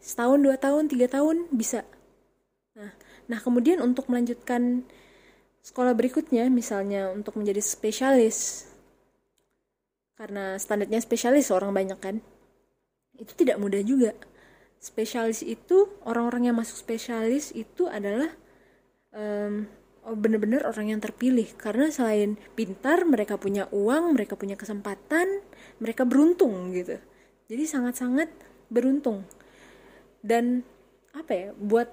Setahun 0.00 0.40
dua 0.40 0.56
tahun 0.56 0.88
tiga 0.88 1.10
tahun 1.10 1.50
bisa. 1.52 1.84
Nah 2.78 2.92
nah 3.28 3.38
kemudian 3.42 3.84
untuk 3.84 4.08
melanjutkan 4.08 4.88
sekolah 5.60 5.92
berikutnya 5.92 6.48
misalnya 6.48 7.12
untuk 7.12 7.36
menjadi 7.36 7.60
spesialis 7.60 8.64
karena 10.16 10.56
standarnya 10.56 10.98
spesialis 11.04 11.52
orang 11.52 11.76
banyak 11.76 11.98
kan 12.00 12.16
itu 13.18 13.34
tidak 13.34 13.58
mudah 13.58 13.82
juga. 13.82 14.14
Spesialis 14.78 15.42
itu 15.42 15.90
orang-orang 16.06 16.48
yang 16.50 16.56
masuk 16.56 16.78
spesialis 16.78 17.50
itu 17.50 17.90
adalah 17.90 18.30
em, 19.18 19.66
oh, 20.06 20.14
benar-benar 20.14 20.64
orang 20.70 20.94
yang 20.94 21.00
terpilih. 21.02 21.50
Karena 21.58 21.90
selain 21.90 22.38
pintar 22.54 23.02
mereka 23.02 23.34
punya 23.36 23.66
uang 23.74 24.14
mereka 24.14 24.38
punya 24.38 24.54
kesempatan 24.54 25.42
mereka 25.82 26.06
beruntung 26.06 26.70
gitu. 26.72 26.96
Jadi 27.50 27.64
sangat-sangat 27.66 28.30
beruntung. 28.70 29.26
Dan 30.22 30.62
apa 31.10 31.32
ya 31.34 31.48
buat 31.58 31.90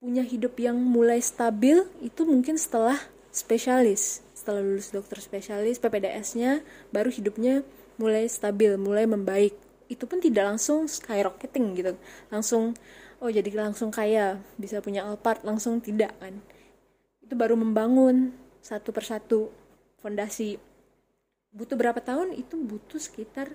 punya 0.00 0.24
hidup 0.24 0.56
yang 0.56 0.80
mulai 0.80 1.20
stabil 1.20 1.84
itu 2.00 2.22
mungkin 2.24 2.56
setelah 2.56 2.96
spesialis. 3.28 4.24
Setelah 4.32 4.64
lulus 4.64 4.88
dokter 4.88 5.20
spesialis 5.20 5.76
PPDS-nya 5.76 6.64
baru 6.88 7.12
hidupnya 7.12 7.60
mulai 8.00 8.24
stabil 8.28 8.80
mulai 8.80 9.04
membaik. 9.04 9.52
Itu 9.92 10.08
pun 10.08 10.22
tidak 10.22 10.56
langsung 10.56 10.88
skyrocketing 10.88 11.76
gitu. 11.76 11.92
Langsung 12.32 12.72
oh 13.20 13.30
jadi 13.30 13.48
langsung 13.52 13.92
kaya 13.92 14.40
bisa 14.56 14.80
punya 14.80 15.04
Alphard 15.04 15.44
langsung 15.44 15.78
tidak 15.78 16.16
kan? 16.18 16.40
Itu 17.20 17.36
baru 17.36 17.54
membangun 17.54 18.32
satu 18.64 18.90
persatu 18.90 19.52
fondasi. 20.00 20.56
Butuh 21.52 21.76
berapa 21.76 22.00
tahun? 22.00 22.34
Itu 22.34 22.56
butuh 22.56 22.98
sekitar 22.98 23.52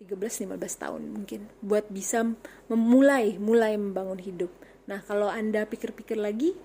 13-15 0.00 0.56
tahun 0.56 1.02
mungkin 1.12 1.44
buat 1.60 1.84
bisa 1.92 2.24
memulai 2.72 3.36
mulai 3.36 3.76
membangun 3.76 4.16
hidup. 4.16 4.48
Nah 4.88 5.04
kalau 5.04 5.28
anda 5.28 5.68
pikir-pikir 5.68 6.16
lagi 6.16 6.56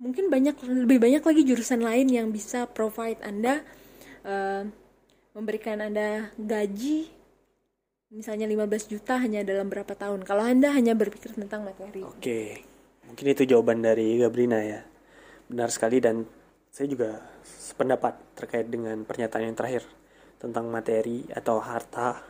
mungkin 0.00 0.32
banyak 0.32 0.56
lebih 0.66 0.98
banyak 0.98 1.22
lagi 1.22 1.42
jurusan 1.46 1.84
lain 1.84 2.08
yang 2.10 2.32
bisa 2.32 2.66
provide 2.66 3.20
anda 3.22 3.60
eh, 4.24 4.66
memberikan 5.36 5.84
anda 5.84 6.32
gaji 6.40 7.21
misalnya 8.12 8.44
15 8.44 8.92
juta 8.92 9.16
hanya 9.16 9.40
dalam 9.40 9.72
berapa 9.72 9.96
tahun 9.96 10.28
kalau 10.28 10.44
anda 10.44 10.68
hanya 10.76 10.92
berpikir 10.92 11.32
tentang 11.32 11.64
materi 11.64 12.04
Oke, 12.04 12.60
mungkin 13.08 13.26
itu 13.32 13.48
jawaban 13.48 13.80
dari 13.80 14.20
Gabrina 14.20 14.60
ya. 14.60 14.84
Benar 15.48 15.72
sekali 15.72 15.98
dan 15.98 16.28
saya 16.68 16.92
juga 16.92 17.24
sependapat 17.44 18.36
terkait 18.36 18.68
dengan 18.68 19.00
pernyataan 19.08 19.48
yang 19.48 19.56
terakhir 19.56 19.84
tentang 20.36 20.68
materi 20.68 21.24
atau 21.32 21.56
harta 21.64 22.20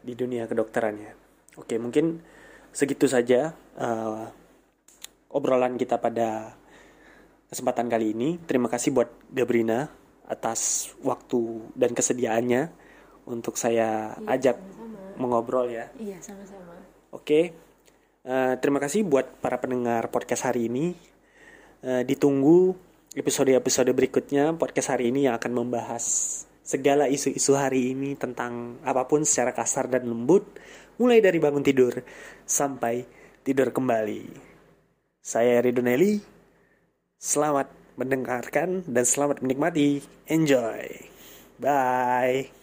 di 0.00 0.16
dunia 0.16 0.48
kedokteran 0.48 0.96
ya. 0.96 1.12
Oke, 1.60 1.76
mungkin 1.76 2.24
segitu 2.72 3.04
saja 3.04 3.52
eh, 3.76 4.24
obrolan 5.28 5.76
kita 5.76 6.00
pada 6.00 6.56
kesempatan 7.52 7.92
kali 7.92 8.16
ini. 8.16 8.40
Terima 8.48 8.72
kasih 8.72 8.96
buat 8.96 9.10
Gabrina 9.28 9.92
atas 10.30 10.92
waktu 11.04 11.68
dan 11.76 11.92
kesediaannya 11.92 12.70
untuk 13.26 13.58
saya 13.58 14.16
ajak 14.24 14.79
mengobrol 15.20 15.68
ya. 15.68 15.86
iya 16.00 16.16
sama-sama 16.18 16.80
Oke, 17.10 17.52
Eh, 18.20 18.54
terima 18.60 18.76
kasih 18.84 19.00
buat 19.08 19.40
para 19.40 19.56
pendengar 19.56 20.12
podcast 20.12 20.44
hari 20.44 20.68
ini. 20.68 20.92
Eh, 21.80 22.04
ditunggu 22.04 22.76
episode-episode 23.16 23.88
berikutnya 23.96 24.52
podcast 24.60 24.92
hari 24.92 25.08
ini 25.08 25.24
yang 25.24 25.40
akan 25.40 25.52
membahas 25.56 26.04
segala 26.60 27.08
isu-isu 27.08 27.56
hari 27.56 27.96
ini 27.96 28.14
tentang 28.20 28.76
apa 28.84 29.08
pun 29.08 29.24
secara 29.24 29.56
kasar 29.56 29.88
dan 29.88 30.04
lembut 30.06 30.44
mulai 31.00 31.24
dari 31.24 31.40
bangun 31.40 31.64
tidur 31.64 31.96
sampai 32.44 33.08
tidur 33.40 33.72
kembali. 33.72 34.28
Saya 35.24 35.64
Ridonelli, 35.64 36.20
selamat 37.16 37.72
mendengarkan 37.96 38.84
dan 38.84 39.04
selamat 39.08 39.40
menikmati. 39.40 40.04
Enjoy. 40.28 41.08
Bye. 41.56 42.59